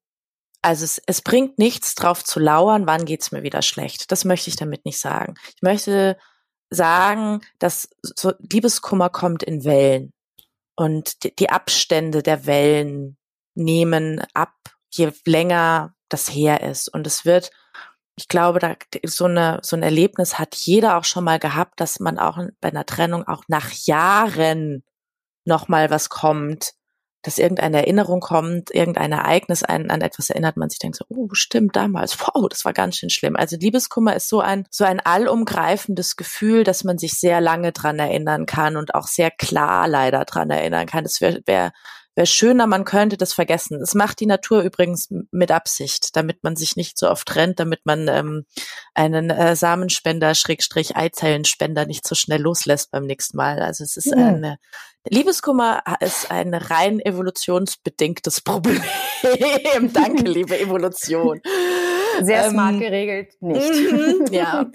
[0.62, 4.12] also es, es bringt nichts drauf zu lauern, wann geht's mir wieder schlecht.
[4.12, 5.34] Das möchte ich damit nicht sagen.
[5.56, 6.16] Ich möchte
[6.70, 10.12] sagen, dass so Liebeskummer kommt in Wellen
[10.76, 13.18] und die, die Abstände der Wellen
[13.54, 14.54] nehmen ab,
[14.90, 16.88] je länger das her ist.
[16.88, 17.50] Und es wird,
[18.16, 22.00] ich glaube, da so eine so ein Erlebnis hat jeder auch schon mal gehabt, dass
[22.00, 24.84] man auch bei einer Trennung auch nach Jahren
[25.44, 26.74] noch mal was kommt,
[27.22, 31.28] dass irgendeine Erinnerung kommt, irgendein Ereignis einen an etwas erinnert, man sich denkt so, oh,
[31.32, 33.36] stimmt, damals, wow, das war ganz schön schlimm.
[33.36, 37.98] Also Liebeskummer ist so ein, so ein allumgreifendes Gefühl, dass man sich sehr lange dran
[37.98, 41.04] erinnern kann und auch sehr klar leider dran erinnern kann.
[41.04, 41.72] Das wäre wär
[42.14, 43.80] wäre schöner, man könnte das vergessen.
[43.80, 47.80] Das macht die Natur übrigens mit Absicht, damit man sich nicht so oft trennt, damit
[47.84, 48.44] man ähm,
[48.94, 53.60] einen äh, Samenspender, Schrägstrich Eizellenspender nicht so schnell loslässt beim nächsten Mal.
[53.60, 54.28] Also es ist ja.
[54.28, 54.58] eine
[55.08, 58.82] Liebeskummer ist ein rein evolutionsbedingtes Problem.
[59.92, 61.40] Danke, liebe Evolution.
[62.24, 63.92] Sehr smart ähm, geregelt, nicht.
[63.92, 64.66] Mhm, ja.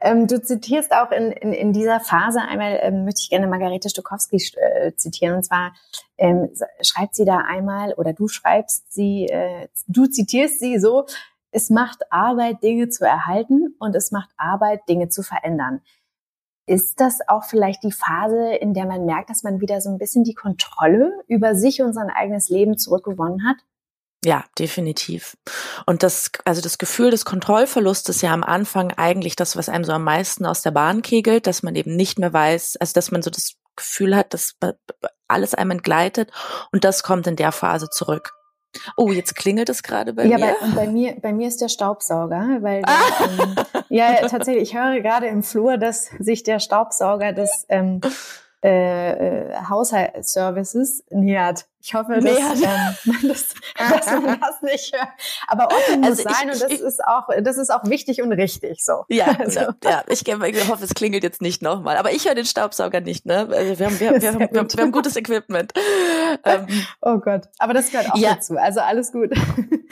[0.00, 3.88] ähm, du zitierst auch in, in, in dieser Phase einmal, ähm, möchte ich gerne Margarete
[3.88, 5.36] Stokowski äh, zitieren.
[5.36, 5.74] Und zwar
[6.18, 6.50] ähm,
[6.82, 11.06] schreibt sie da einmal, oder du schreibst sie, äh, du zitierst sie so,
[11.50, 15.80] es macht Arbeit, Dinge zu erhalten und es macht Arbeit, Dinge zu verändern.
[16.66, 19.98] Ist das auch vielleicht die Phase, in der man merkt, dass man wieder so ein
[19.98, 23.56] bisschen die Kontrolle über sich und sein eigenes Leben zurückgewonnen hat?
[24.26, 25.36] Ja, definitiv.
[25.86, 29.92] Und das, also das Gefühl des Kontrollverlustes ja am Anfang eigentlich das, was einem so
[29.92, 33.22] am meisten aus der Bahn kegelt, dass man eben nicht mehr weiß, also dass man
[33.22, 34.56] so das Gefühl hat, dass
[35.28, 36.32] alles einem entgleitet
[36.72, 38.32] und das kommt in der Phase zurück.
[38.96, 40.46] Oh, jetzt klingelt es gerade bei ja, mir.
[40.46, 43.28] Ja, bei, bei, mir, bei mir ist der Staubsauger, weil der, ah.
[43.38, 43.54] ähm,
[43.90, 48.00] ja tatsächlich, ich höre gerade im Flur, dass sich der Staubsauger des ähm,
[48.64, 51.66] äh, äh, Haushaltsservices nähert.
[51.86, 55.08] Ich hoffe, dass, ähm, dass, dass man das nicht hört.
[55.46, 58.22] Aber offen muss also sein ich, und das ich, ist auch, das ist auch wichtig
[58.22, 59.04] und richtig so.
[59.08, 59.60] Ja, also.
[59.84, 61.96] ja, ich, ich hoffe, es klingelt jetzt nicht nochmal.
[61.96, 63.48] Aber ich höre den Staubsauger nicht, ne?
[63.52, 65.74] Also wir haben, wir, wir, wir, haben, wir, haben, wir haben gutes Equipment.
[66.44, 66.66] Ähm,
[67.02, 68.34] oh Gott, aber das gehört auch ja.
[68.34, 68.56] dazu.
[68.56, 69.30] Also alles gut.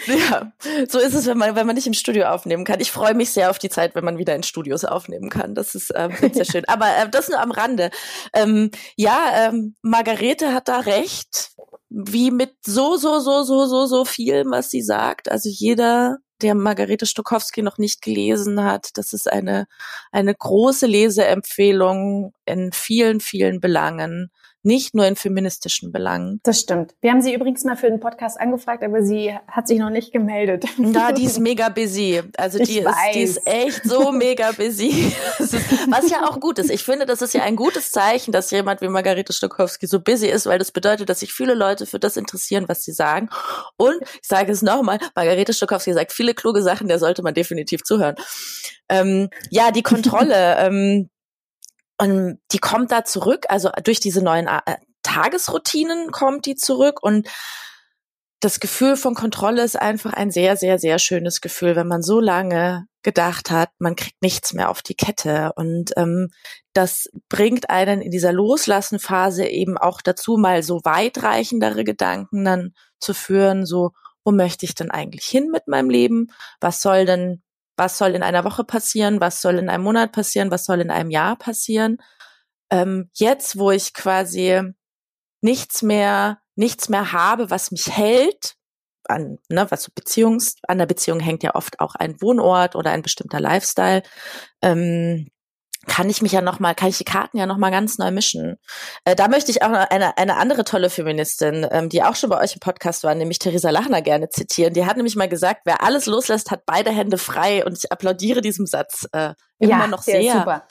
[0.07, 0.53] Ja,
[0.89, 2.81] so ist es, wenn man, wenn man nicht im Studio aufnehmen kann.
[2.81, 5.55] Ich freue mich sehr auf die Zeit, wenn man wieder in Studios aufnehmen kann.
[5.55, 6.65] Das ist ähm, sehr schön.
[6.67, 7.91] Aber äh, das nur am Rande.
[8.33, 11.55] Ähm, ja, ähm, Margarete hat da recht
[11.95, 15.31] wie mit so, so, so, so, so, so viel, was sie sagt.
[15.31, 19.67] Also jeder, der Margarete Stokowski noch nicht gelesen hat, das ist eine,
[20.11, 24.31] eine große Leseempfehlung in vielen, vielen Belangen
[24.65, 26.41] nicht nur in feministischen Belangen.
[26.43, 26.95] Das stimmt.
[27.01, 30.13] Wir haben sie übrigens mal für den Podcast angefragt, aber sie hat sich noch nicht
[30.13, 30.65] gemeldet.
[30.79, 32.23] Ja, die ist mega busy.
[32.37, 35.13] Also die ist, die ist echt so mega busy.
[35.91, 36.71] was ja auch gut ist.
[36.71, 40.29] Ich finde, das ist ja ein gutes Zeichen, dass jemand wie Margarete Stokowski so busy
[40.29, 43.29] ist, weil das bedeutet, dass sich viele Leute für das interessieren, was sie sagen.
[43.77, 47.83] Und ich sage es nochmal, Margarete Stokowski sagt viele kluge Sachen, der sollte man definitiv
[47.83, 48.15] zuhören.
[48.89, 50.57] Ähm, ja, die Kontrolle.
[50.59, 51.11] ähm,
[52.05, 57.29] und die kommt da zurück, also durch diese neuen äh, Tagesroutinen kommt die zurück und
[58.41, 62.21] das Gefühl von Kontrolle ist einfach ein sehr, sehr, sehr schönes Gefühl, wenn man so
[62.21, 65.53] lange gedacht hat, man kriegt nichts mehr auf die Kette.
[65.57, 66.29] Und ähm,
[66.75, 73.15] das bringt einen in dieser Loslassenphase eben auch dazu, mal so weitreichendere Gedanken dann zu
[73.15, 73.93] führen, so,
[74.25, 76.27] wo möchte ich denn eigentlich hin mit meinem Leben?
[76.61, 77.43] Was soll denn
[77.77, 80.91] was soll in einer Woche passieren, was soll in einem Monat passieren, was soll in
[80.91, 81.99] einem Jahr passieren.
[82.71, 84.63] Ähm, jetzt, wo ich quasi
[85.41, 88.57] nichts mehr, nichts mehr habe, was mich hält,
[89.09, 92.91] an, ne, was so Beziehungs, an der Beziehung hängt ja oft auch ein Wohnort oder
[92.91, 94.03] ein bestimmter Lifestyle.
[94.63, 95.29] Ähm,
[95.87, 98.11] kann ich mich ja noch mal, kann ich die Karten ja noch mal ganz neu
[98.11, 98.57] mischen.
[99.05, 102.31] Äh, da möchte ich auch noch eine, eine andere tolle Feministin, ähm, die auch schon
[102.31, 104.75] bei euch im Podcast war, nämlich Theresa Lachner gerne zitieren.
[104.75, 107.65] Die hat nämlich mal gesagt, wer alles loslässt, hat beide Hände frei.
[107.65, 110.21] Und ich applaudiere diesem Satz äh, immer ja, noch sehr.
[110.21, 110.67] Ist super.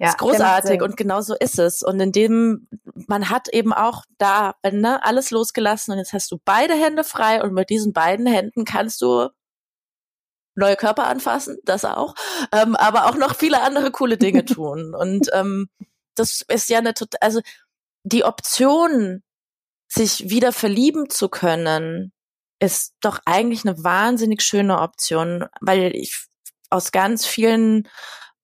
[0.00, 1.82] Ja, ist großartig und genau so ist es.
[1.82, 6.38] Und in dem, man hat eben auch da ne, alles losgelassen und jetzt hast du
[6.44, 9.28] beide Hände frei und mit diesen beiden Händen kannst du
[10.58, 12.14] neue Körper anfassen, das auch,
[12.52, 14.94] ähm, aber auch noch viele andere coole Dinge tun.
[14.94, 15.68] Und ähm,
[16.14, 17.40] das ist ja eine total, also
[18.02, 19.22] die Option,
[19.90, 22.12] sich wieder verlieben zu können,
[22.60, 26.26] ist doch eigentlich eine wahnsinnig schöne Option, weil ich
[26.68, 27.88] aus ganz vielen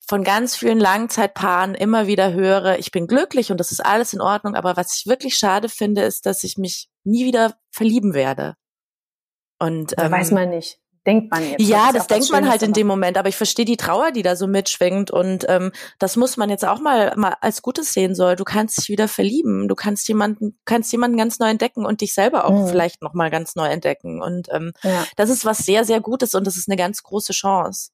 [0.06, 4.20] von ganz vielen Langzeitpaaren immer wieder höre, ich bin glücklich und das ist alles in
[4.20, 8.54] Ordnung, aber was ich wirklich schade finde, ist, dass ich mich nie wieder verlieben werde.
[9.58, 11.60] Und ähm, weiß man nicht denkt man jetzt.
[11.60, 14.22] Ja, das, das denkt man halt in dem Moment, aber ich verstehe die Trauer, die
[14.22, 18.14] da so mitschwingt und ähm, das muss man jetzt auch mal, mal als Gutes sehen
[18.14, 18.36] soll.
[18.36, 22.14] Du kannst dich wieder verlieben, du kannst jemanden, kannst jemanden ganz neu entdecken und dich
[22.14, 22.66] selber auch mhm.
[22.68, 25.04] vielleicht noch mal ganz neu entdecken und ähm, ja.
[25.16, 27.90] das ist was sehr, sehr Gutes und das ist eine ganz große Chance.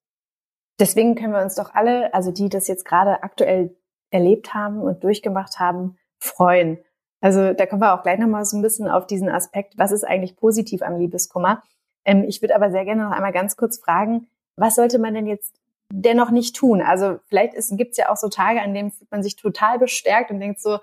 [0.78, 3.76] Deswegen können wir uns doch alle, also die das jetzt gerade aktuell
[4.10, 6.78] erlebt haben und durchgemacht haben, freuen.
[7.20, 10.04] Also da kommen wir auch gleich nochmal so ein bisschen auf diesen Aspekt, was ist
[10.04, 11.62] eigentlich positiv am Liebeskummer?
[12.04, 15.26] Ähm, ich würde aber sehr gerne noch einmal ganz kurz fragen, was sollte man denn
[15.26, 15.54] jetzt
[15.92, 16.82] dennoch nicht tun?
[16.82, 20.40] Also vielleicht gibt es ja auch so Tage, an denen man sich total bestärkt und
[20.40, 20.78] denkt so,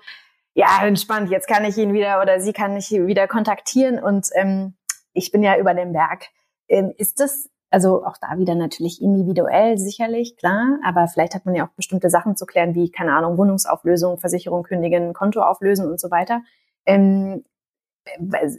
[0.54, 4.74] ja, entspannt, jetzt kann ich ihn wieder oder sie kann mich wieder kontaktieren und ähm,
[5.12, 6.26] ich bin ja über den Berg.
[6.68, 11.54] Ähm, ist das, also auch da wieder natürlich individuell sicherlich, klar, aber vielleicht hat man
[11.54, 16.00] ja auch bestimmte Sachen zu klären, wie, keine Ahnung, Wohnungsauflösung, Versicherung kündigen, Konto auflösen und
[16.00, 16.42] so weiter.
[16.86, 17.44] Ähm,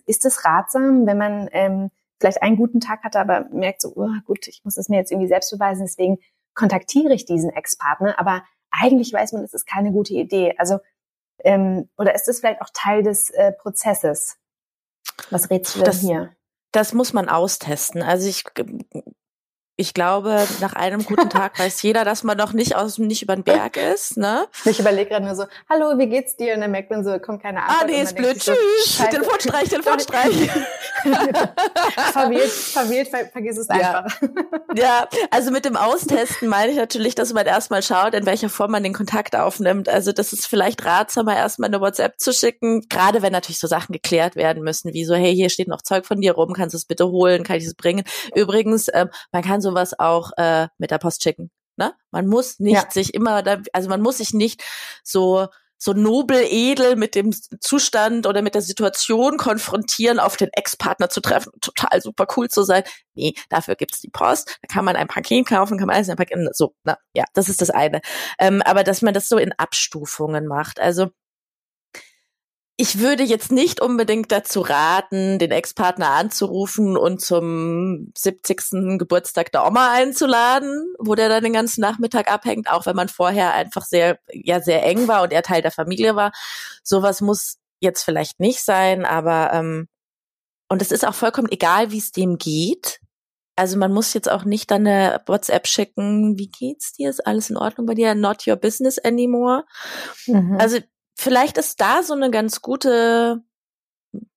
[0.05, 4.09] ist es ratsam, wenn man ähm, vielleicht einen guten Tag hatte, aber merkt so, oh,
[4.26, 6.17] gut, ich muss es mir jetzt irgendwie selbst beweisen, deswegen
[6.53, 10.55] kontaktiere ich diesen Ex-Partner, aber eigentlich weiß man, es ist keine gute Idee.
[10.57, 10.80] Also
[11.43, 14.38] ähm, oder ist das vielleicht auch Teil des äh, Prozesses?
[15.30, 16.36] Was rätst du denn das, hier?
[16.72, 18.01] Das muss man austesten.
[18.01, 18.43] Also ich
[19.80, 23.36] ich glaube, nach einem guten Tag weiß jeder, dass man noch nicht aus nicht über
[23.36, 24.17] den Berg ist.
[24.17, 24.45] Ne?
[24.65, 26.53] Ich überlege gerade nur so, hallo, wie geht's dir?
[26.53, 27.84] Und dann merkt man so, kommt keine Antwort.
[27.84, 28.38] Ah, nee, ist blöd.
[28.38, 28.57] Tschüss.
[28.84, 30.49] So, Telefonstreich, Telefonstreich.
[32.11, 34.03] verwählt, verwählt, ver vergiss es ja.
[34.03, 34.21] einfach.
[34.75, 38.71] ja, also mit dem Austesten meine ich natürlich, dass man erstmal schaut, in welcher Form
[38.71, 39.88] man den Kontakt aufnimmt.
[39.88, 43.93] Also das ist vielleicht ratsamer, erstmal eine WhatsApp zu schicken, gerade wenn natürlich so Sachen
[43.93, 46.77] geklärt werden müssen, wie so, hey, hier steht noch Zeug von dir rum, kannst du
[46.77, 48.03] es bitte holen, kann ich es bringen?
[48.36, 51.51] Übrigens, ähm, man kann sowas auch äh, mit der Post schicken.
[51.78, 51.93] Ne?
[52.11, 52.91] Man muss nicht ja.
[52.91, 54.63] sich immer, da, also man muss sich nicht
[55.03, 55.47] so
[55.82, 61.22] so nobel, edel mit dem Zustand oder mit der Situation konfrontieren, auf den Ex-Partner zu
[61.22, 62.84] treffen, total super cool zu sein.
[63.13, 64.57] Nee, dafür gibt's die Post.
[64.61, 67.47] Da kann man ein Paket kaufen, kann man alles ein Paket, so, na, ja, das
[67.47, 68.01] ist das eine.
[68.39, 70.82] Ähm, aber dass man das so in Abstufungen macht.
[70.82, 71.11] Also
[72.82, 78.97] ich würde jetzt nicht unbedingt dazu raten, den Ex-Partner anzurufen und zum 70.
[78.97, 83.53] Geburtstag der Oma einzuladen, wo der dann den ganzen Nachmittag abhängt, auch wenn man vorher
[83.53, 86.32] einfach sehr, ja, sehr eng war und er Teil der Familie war.
[86.82, 89.89] Sowas muss jetzt vielleicht nicht sein, aber, ähm,
[90.69, 93.01] und es ist auch vollkommen egal, wie es dem geht.
[93.57, 97.09] Also man muss jetzt auch nicht dann eine WhatsApp schicken, wie geht's dir?
[97.09, 98.15] Ist alles in Ordnung bei dir?
[98.15, 99.65] Not your business anymore.
[100.27, 100.55] Mhm.
[100.57, 100.80] Also
[101.20, 103.43] vielleicht ist da so eine ganz gute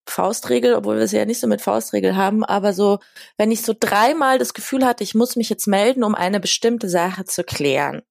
[0.07, 2.99] Faustregel, obwohl wir es ja nicht so mit Faustregel haben, aber so,
[3.39, 6.89] wenn ich so dreimal das Gefühl hatte, ich muss mich jetzt melden, um eine bestimmte
[6.89, 8.03] Sache zu klären,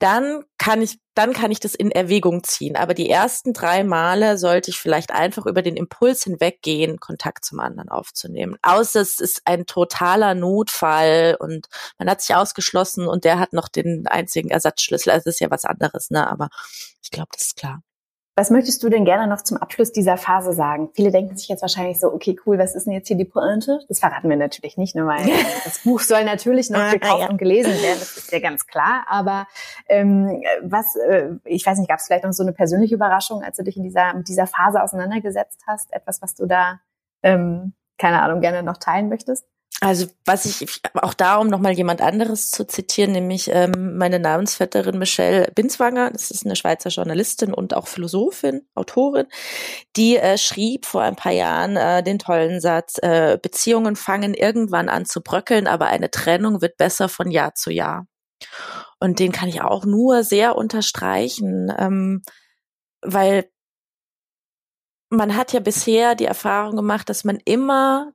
[0.00, 2.76] dann kann ich, dann kann ich das in Erwägung ziehen.
[2.76, 7.60] Aber die ersten drei Male sollte ich vielleicht einfach über den Impuls hinweggehen, Kontakt zum
[7.60, 8.56] anderen aufzunehmen.
[8.62, 11.68] Außer es ist ein totaler Notfall und
[11.98, 15.12] man hat sich ausgeschlossen und der hat noch den einzigen Ersatzschlüssel.
[15.12, 16.28] Das ist ja was anderes, ne?
[16.28, 16.48] Aber
[17.02, 17.82] ich glaube, das ist klar.
[18.36, 20.90] Was möchtest du denn gerne noch zum Abschluss dieser Phase sagen?
[20.94, 23.78] Viele denken sich jetzt wahrscheinlich so, okay, cool, was ist denn jetzt hier die Pointe?
[23.88, 25.24] Das verraten wir natürlich nicht, nur weil
[25.64, 29.04] das Buch soll natürlich noch gekauft und gelesen werden, das ist ja ganz klar.
[29.08, 29.46] Aber
[29.88, 33.56] ähm, was, äh, ich weiß nicht, gab es vielleicht noch so eine persönliche Überraschung, als
[33.56, 35.92] du dich in dieser, mit dieser Phase auseinandergesetzt hast?
[35.92, 36.80] Etwas, was du da,
[37.22, 39.46] ähm, keine Ahnung, gerne noch teilen möchtest?
[39.84, 44.98] Also was ich auch da, um nochmal jemand anderes zu zitieren, nämlich ähm, meine Namensvetterin
[44.98, 49.26] Michelle Binswanger, das ist eine Schweizer Journalistin und auch Philosophin, Autorin,
[49.94, 54.88] die äh, schrieb vor ein paar Jahren äh, den tollen Satz, äh, Beziehungen fangen irgendwann
[54.88, 58.06] an zu bröckeln, aber eine Trennung wird besser von Jahr zu Jahr.
[59.00, 62.22] Und den kann ich auch nur sehr unterstreichen, ähm,
[63.02, 63.50] weil
[65.10, 68.14] man hat ja bisher die Erfahrung gemacht, dass man immer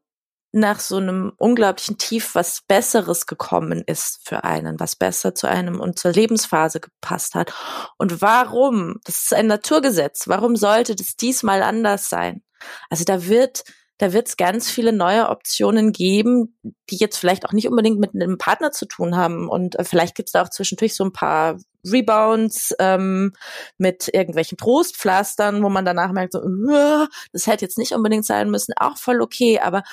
[0.52, 5.80] nach so einem unglaublichen Tief was Besseres gekommen ist für einen, was besser zu einem
[5.80, 7.54] und zur Lebensphase gepasst hat.
[7.98, 9.00] Und warum?
[9.04, 10.28] Das ist ein Naturgesetz.
[10.28, 12.42] Warum sollte das diesmal anders sein?
[12.90, 13.64] Also da wird
[14.00, 16.58] da wird es ganz viele neue Optionen geben,
[16.90, 19.50] die jetzt vielleicht auch nicht unbedingt mit einem Partner zu tun haben.
[19.50, 23.34] Und äh, vielleicht gibt es da auch zwischendurch so ein paar Rebounds ähm,
[23.78, 26.42] mit irgendwelchen Trostpflastern, wo man danach merkt, so,
[27.34, 29.60] das hätte jetzt nicht unbedingt sein müssen, auch voll okay.
[29.60, 29.84] Aber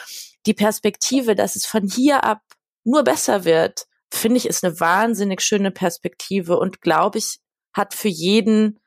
[0.47, 2.41] die Perspektive, dass es von hier ab
[2.85, 7.41] nur besser wird, finde ich, ist eine wahnsinnig schöne Perspektive und glaube ich,
[7.73, 8.81] hat für jeden,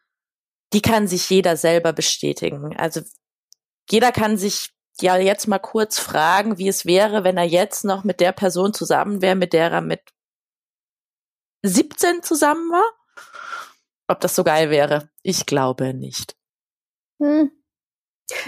[0.74, 2.76] die kann sich jeder selber bestätigen.
[2.78, 3.01] Also
[3.89, 8.03] jeder kann sich ja jetzt mal kurz fragen, wie es wäre, wenn er jetzt noch
[8.03, 10.01] mit der Person zusammen wäre, mit der er mit
[11.64, 12.86] 17 zusammen war.
[14.07, 15.10] Ob das so geil wäre?
[15.22, 16.36] Ich glaube nicht.
[17.22, 17.51] Hm.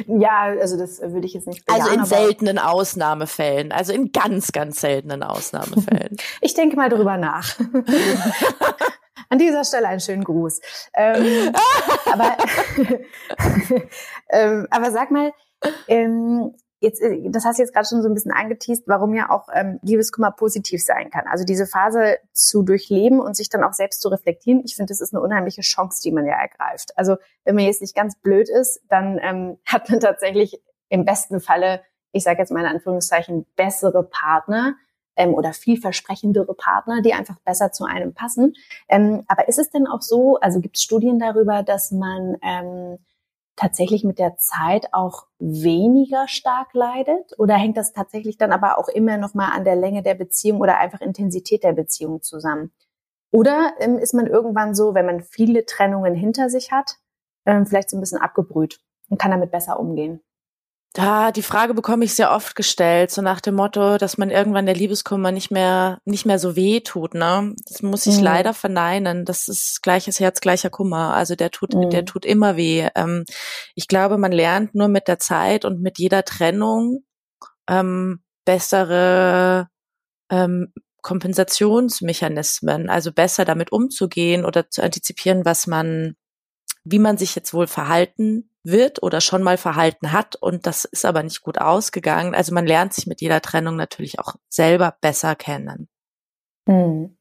[0.07, 4.51] Ja, also das würde ich jetzt nicht bejahen, Also in seltenen Ausnahmefällen, also in ganz,
[4.51, 6.17] ganz seltenen Ausnahmefällen.
[6.41, 7.57] ich denke mal drüber nach.
[9.29, 10.59] An dieser Stelle einen schönen Gruß.
[10.93, 11.53] Ähm,
[12.11, 12.37] aber,
[14.29, 15.31] ähm, aber sag mal,
[15.87, 19.29] ähm, jetzt, äh, das hast du jetzt gerade schon so ein bisschen angeteased, warum ja
[19.29, 21.25] auch ähm, Liebeskummer positiv sein kann.
[21.27, 24.99] Also diese Phase zu durchleben und sich dann auch selbst zu reflektieren, ich finde, das
[24.99, 26.91] ist eine unheimliche Chance, die man ja ergreift.
[26.97, 27.15] Also
[27.45, 31.81] wenn man jetzt nicht ganz blöd ist, dann ähm, hat man tatsächlich im besten Falle,
[32.11, 34.75] ich sage jetzt mal in Anführungszeichen, bessere Partner
[35.15, 38.53] ähm, oder vielversprechendere Partner, die einfach besser zu einem passen.
[38.89, 42.97] Ähm, aber ist es denn auch so, also gibt es Studien darüber, dass man ähm,
[43.55, 47.37] tatsächlich mit der Zeit auch weniger stark leidet?
[47.37, 50.61] Oder hängt das tatsächlich dann aber auch immer noch mal an der Länge der Beziehung
[50.61, 52.71] oder einfach Intensität der Beziehung zusammen?
[53.31, 56.97] Oder ähm, ist man irgendwann so, wenn man viele Trennungen hinter sich hat,
[57.45, 58.79] ähm, vielleicht so ein bisschen abgebrüht
[59.09, 60.21] und kann damit besser umgehen?
[60.93, 64.65] Da, die Frage bekomme ich sehr oft gestellt, so nach dem Motto, dass man irgendwann
[64.65, 67.55] der Liebeskummer nicht mehr, nicht mehr so weh tut, ne?
[67.65, 68.23] Das muss ich mhm.
[68.23, 69.23] leider verneinen.
[69.23, 71.13] Das ist gleiches Herz, gleicher Kummer.
[71.13, 71.91] Also der tut, mhm.
[71.91, 72.89] der tut immer weh.
[72.93, 73.23] Ähm,
[73.73, 77.05] ich glaube, man lernt nur mit der Zeit und mit jeder Trennung
[77.69, 79.69] ähm, bessere
[80.29, 86.17] ähm, Kompensationsmechanismen, also besser damit umzugehen oder zu antizipieren, was man,
[86.83, 91.05] wie man sich jetzt wohl verhalten wird oder schon mal verhalten hat und das ist
[91.05, 92.35] aber nicht gut ausgegangen.
[92.35, 95.89] Also man lernt sich mit jeder Trennung natürlich auch selber besser kennen.
[96.67, 97.17] Hm.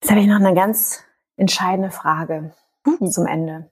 [0.00, 1.02] Jetzt habe ich noch eine ganz
[1.36, 2.54] entscheidende Frage
[2.86, 3.08] uh.
[3.08, 3.70] zum Ende.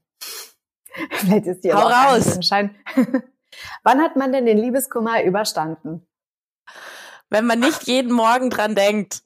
[1.11, 2.39] Vielleicht ist die Hau raus.
[3.83, 6.07] Wann hat man denn den Liebeskummer überstanden?
[7.29, 9.23] Wenn man nicht jeden Morgen dran denkt.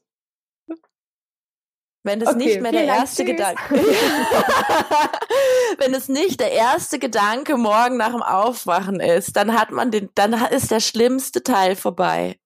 [2.04, 3.60] Wenn es okay, nicht mehr der erste Gedanke,
[5.78, 10.10] wenn es nicht der erste Gedanke morgen nach dem Aufwachen ist, dann hat man den,
[10.14, 12.38] dann ist der schlimmste Teil vorbei.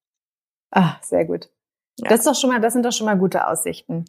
[0.70, 1.50] Ah, sehr gut.
[1.98, 2.09] Ja.
[2.09, 4.04] Das ist doch schon mal, das sind doch schon mal gute Aussichten.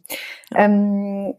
[0.52, 0.60] Ja.
[0.60, 1.34] Ähm,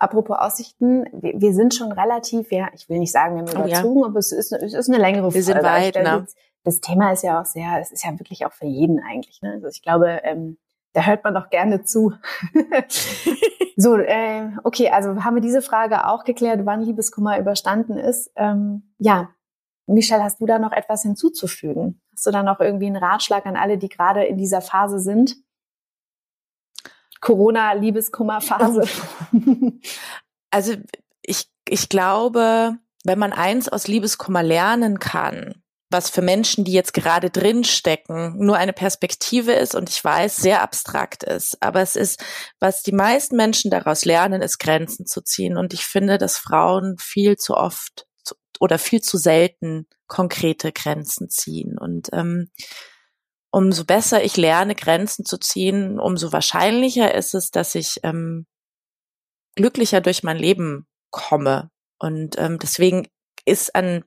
[0.00, 4.00] apropos Aussichten, wir, wir, sind schon relativ, ja, ich will nicht sagen, wir haben überzogen,
[4.00, 4.08] oh, ja.
[4.08, 6.26] aber es ist, es ist eine längere Wir sind weit, ne?
[6.64, 9.40] Das Thema ist ja auch sehr, es ist ja wirklich auch für jeden eigentlich.
[9.40, 9.52] Ne?
[9.52, 10.58] Also ich glaube, ähm,
[10.96, 12.14] da hört man doch gerne zu.
[13.76, 18.32] so, äh, okay, also haben wir diese Frage auch geklärt, wann Liebeskummer überstanden ist.
[18.34, 19.28] Ähm, ja,
[19.86, 22.00] Michelle, hast du da noch etwas hinzuzufügen?
[22.14, 25.36] Hast du da noch irgendwie einen Ratschlag an alle, die gerade in dieser Phase sind?
[27.20, 28.84] Corona-Liebeskummer-Phase.
[30.50, 30.76] also
[31.20, 36.94] ich, ich glaube, wenn man eins aus Liebeskummer lernen kann, was für Menschen, die jetzt
[36.94, 41.62] gerade drin stecken, nur eine Perspektive ist und ich weiß, sehr abstrakt ist.
[41.62, 42.24] Aber es ist,
[42.58, 45.56] was die meisten Menschen daraus lernen, ist Grenzen zu ziehen.
[45.56, 48.06] Und ich finde, dass Frauen viel zu oft
[48.58, 51.78] oder viel zu selten konkrete Grenzen ziehen.
[51.78, 52.50] Und ähm,
[53.50, 58.46] umso besser ich lerne, Grenzen zu ziehen, umso wahrscheinlicher ist es, dass ich ähm,
[59.54, 61.70] glücklicher durch mein Leben komme.
[61.98, 63.08] Und ähm, deswegen
[63.44, 64.04] ist an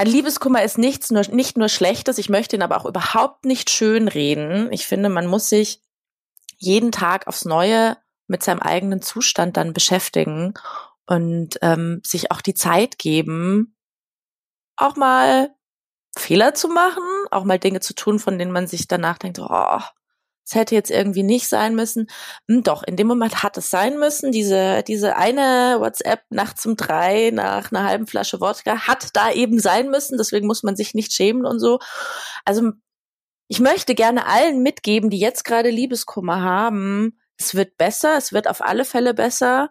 [0.00, 3.68] ein Liebeskummer ist nichts nur, nicht nur Schlechtes, ich möchte ihn aber auch überhaupt nicht
[3.68, 4.72] schön reden.
[4.72, 5.82] Ich finde, man muss sich
[6.56, 10.54] jeden Tag aufs Neue mit seinem eigenen Zustand dann beschäftigen
[11.04, 13.76] und ähm, sich auch die Zeit geben,
[14.76, 15.50] auch mal
[16.16, 19.80] Fehler zu machen, auch mal Dinge zu tun, von denen man sich danach denkt, oh,
[20.44, 22.08] es hätte jetzt irgendwie nicht sein müssen.
[22.48, 24.32] Hm, doch, in dem Moment hat es sein müssen.
[24.32, 29.60] Diese, diese eine WhatsApp nachts um drei nach einer halben Flasche Wodka hat da eben
[29.60, 30.18] sein müssen.
[30.18, 31.78] Deswegen muss man sich nicht schämen und so.
[32.44, 32.72] Also,
[33.48, 37.18] ich möchte gerne allen mitgeben, die jetzt gerade Liebeskummer haben.
[37.38, 38.16] Es wird besser.
[38.16, 39.70] Es wird auf alle Fälle besser.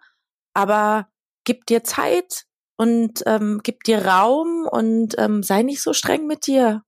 [0.53, 1.09] Aber
[1.45, 2.45] gib dir Zeit
[2.77, 6.83] und ähm, gib dir Raum und ähm, sei nicht so streng mit dir.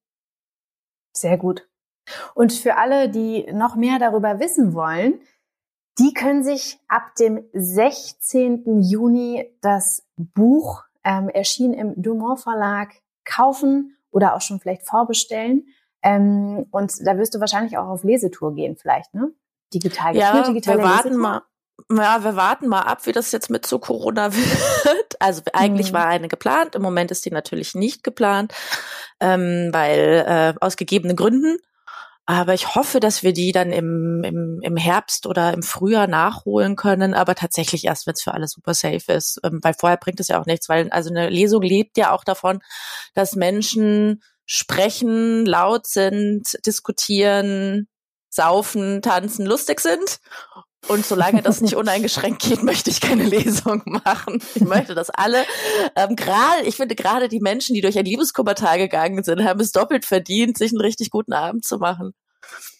[1.13, 1.67] Sehr gut.
[2.33, 5.19] Und für alle, die noch mehr darüber wissen wollen,
[5.99, 8.81] die können sich ab dem 16.
[8.81, 12.89] Juni das Buch ähm, erschienen im Dumont Verlag
[13.25, 15.67] kaufen oder auch schon vielleicht vorbestellen.
[16.03, 19.31] Ähm, und da wirst du wahrscheinlich auch auf Lesetour gehen, vielleicht, ne?
[19.73, 20.15] Digital.
[20.15, 21.17] Ja, wir warten Lesetour?
[21.17, 21.41] mal.
[21.89, 25.15] Ja, wir warten mal ab, wie das jetzt mit so Corona wird.
[25.19, 25.95] Also eigentlich mhm.
[25.95, 28.53] war eine geplant, im Moment ist die natürlich nicht geplant,
[29.19, 31.57] ähm, weil äh, aus gegebenen Gründen.
[32.25, 36.75] Aber ich hoffe, dass wir die dann im, im, im Herbst oder im Frühjahr nachholen
[36.75, 39.39] können, aber tatsächlich erst, wenn es für alle super safe ist.
[39.43, 42.23] Ähm, weil vorher bringt es ja auch nichts, weil also eine Lesung lebt ja auch
[42.23, 42.59] davon,
[43.15, 47.87] dass Menschen sprechen, laut sind, diskutieren,
[48.29, 50.19] saufen, tanzen, lustig sind.
[50.87, 54.41] Und solange das nicht uneingeschränkt geht, möchte ich keine Lesung machen.
[54.55, 55.43] Ich möchte, dass alle,
[55.95, 59.71] ähm, gerade, ich finde gerade die Menschen, die durch ein Liebeskummertal gegangen sind, haben es
[59.71, 62.13] doppelt verdient, sich einen richtig guten Abend zu machen.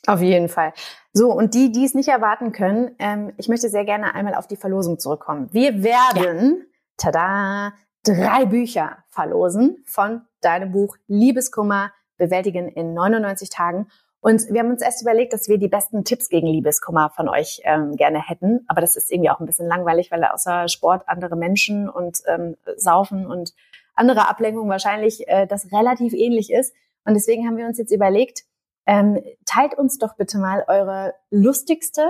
[0.08, 0.74] Auf jeden Fall.
[1.14, 4.48] So, und die, die es nicht erwarten können, ähm, ich möchte sehr gerne einmal auf
[4.48, 5.50] die Verlosung zurückkommen.
[5.52, 6.66] Wir werden, ja.
[6.98, 7.74] tada,
[8.04, 13.88] drei Bücher verlosen von deinem Buch Liebeskummer bewältigen in 99 Tagen.
[14.22, 17.62] Und wir haben uns erst überlegt, dass wir die besten Tipps gegen Liebeskummer von euch
[17.64, 18.64] ähm, gerne hätten.
[18.68, 22.56] Aber das ist irgendwie auch ein bisschen langweilig, weil außer Sport andere Menschen und ähm,
[22.78, 23.54] Saufen und
[23.96, 26.74] andere Ablenkungen wahrscheinlich äh, das relativ ähnlich ist.
[27.04, 28.44] Und deswegen haben wir uns jetzt überlegt,
[28.86, 32.08] ähm, teilt uns doch bitte mal eure lustigste,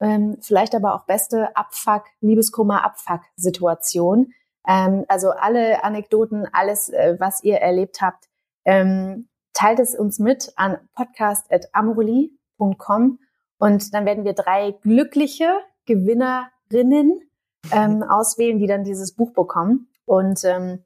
[0.00, 4.32] ähm, vielleicht aber auch beste Abfuck, Liebeskummer, Abfuck-Situation.
[4.66, 8.28] Ähm, also alle Anekdoten, alles, äh, was ihr erlebt habt,
[8.64, 13.18] ähm, teilt es uns mit an podcast.amoreli.com
[13.60, 17.20] und dann werden wir drei glückliche Gewinnerinnen
[17.72, 19.88] ähm, auswählen, die dann dieses Buch bekommen.
[20.06, 20.82] Und ähm,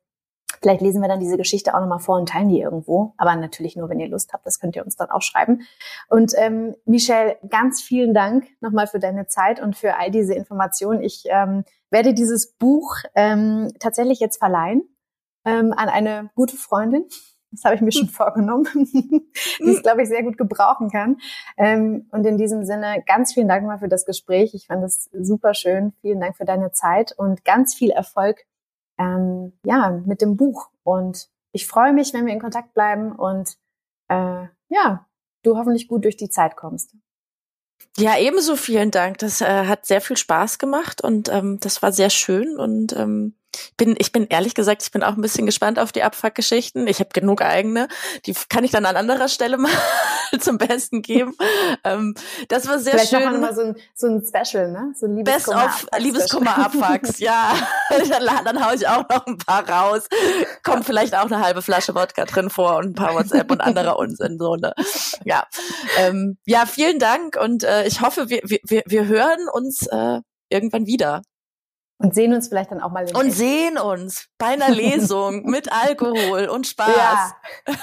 [0.60, 3.14] vielleicht lesen wir dann diese Geschichte auch nochmal vor und teilen die irgendwo.
[3.16, 4.44] Aber natürlich nur, wenn ihr Lust habt.
[4.44, 5.62] Das könnt ihr uns dann auch schreiben.
[6.08, 11.02] Und ähm, Michelle, ganz vielen Dank nochmal für deine Zeit und für all diese Informationen.
[11.02, 14.82] Ich ähm, werde dieses Buch ähm, tatsächlich jetzt verleihen
[15.44, 17.06] ähm, an eine gute Freundin
[17.54, 19.24] Das habe ich mir schon vorgenommen, die
[19.58, 21.18] ich, glaube ich, sehr gut gebrauchen kann.
[21.56, 24.54] Ähm, und in diesem Sinne, ganz vielen Dank mal für das Gespräch.
[24.54, 25.92] Ich fand es super schön.
[26.00, 28.44] Vielen Dank für deine Zeit und ganz viel Erfolg
[28.98, 30.70] ähm, ja, mit dem Buch.
[30.82, 33.56] Und ich freue mich, wenn wir in Kontakt bleiben und
[34.08, 35.06] äh, ja,
[35.42, 36.94] du hoffentlich gut durch die Zeit kommst.
[37.96, 39.18] Ja, ebenso vielen Dank.
[39.18, 43.34] Das äh, hat sehr viel Spaß gemacht und ähm, das war sehr schön und ähm,
[43.76, 46.86] bin, ich bin ehrlich gesagt, ich bin auch ein bisschen gespannt auf die Abfuck-Geschichten.
[46.86, 47.88] Ich habe genug eigene.
[48.26, 49.70] Die kann ich dann an anderer Stelle mal
[50.40, 51.34] zum Besten geben.
[51.84, 52.14] Ähm,
[52.48, 53.20] das war sehr Vielleicht schön.
[53.20, 54.92] Vielleicht mal so ein, so ein Special, ne?
[54.96, 57.54] So ein Liebeskummer Best of Liebeskummer-Abfucks, ja.
[57.90, 60.08] dann, dann hau ich auch noch ein paar raus.
[60.62, 63.98] Kommt vielleicht auch eine halbe Flasche Wodka drin vor und ein paar WhatsApp und anderer
[63.98, 64.74] Unsinn, so, ne?
[65.24, 65.46] Ja.
[65.98, 70.86] Ähm, ja, vielen Dank und äh, ich hoffe, wir, wir, wir hören uns äh, irgendwann
[70.86, 71.22] wieder.
[71.98, 73.06] Und sehen uns vielleicht dann auch mal.
[73.14, 76.88] und sehen uns bei einer Lesung mit Alkohol und Spaß.
[76.88, 77.36] Ja,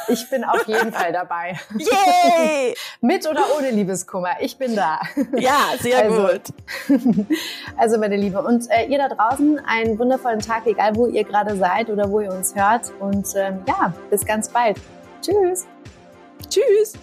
[0.09, 1.57] ich bin auf jeden Fall dabei.
[1.78, 2.76] Yay!
[3.01, 4.99] mit oder ohne Liebeskummer, ich bin da.
[5.38, 7.28] Ja, sehr also, gut.
[7.78, 11.55] also meine Liebe, und äh, ihr da draußen einen wundervollen Tag, egal wo ihr gerade
[11.55, 12.91] seid oder wo ihr uns hört.
[12.99, 14.78] Und ähm, ja, bis ganz bald.
[15.22, 15.66] Tschüss.
[16.49, 16.93] Tschüss.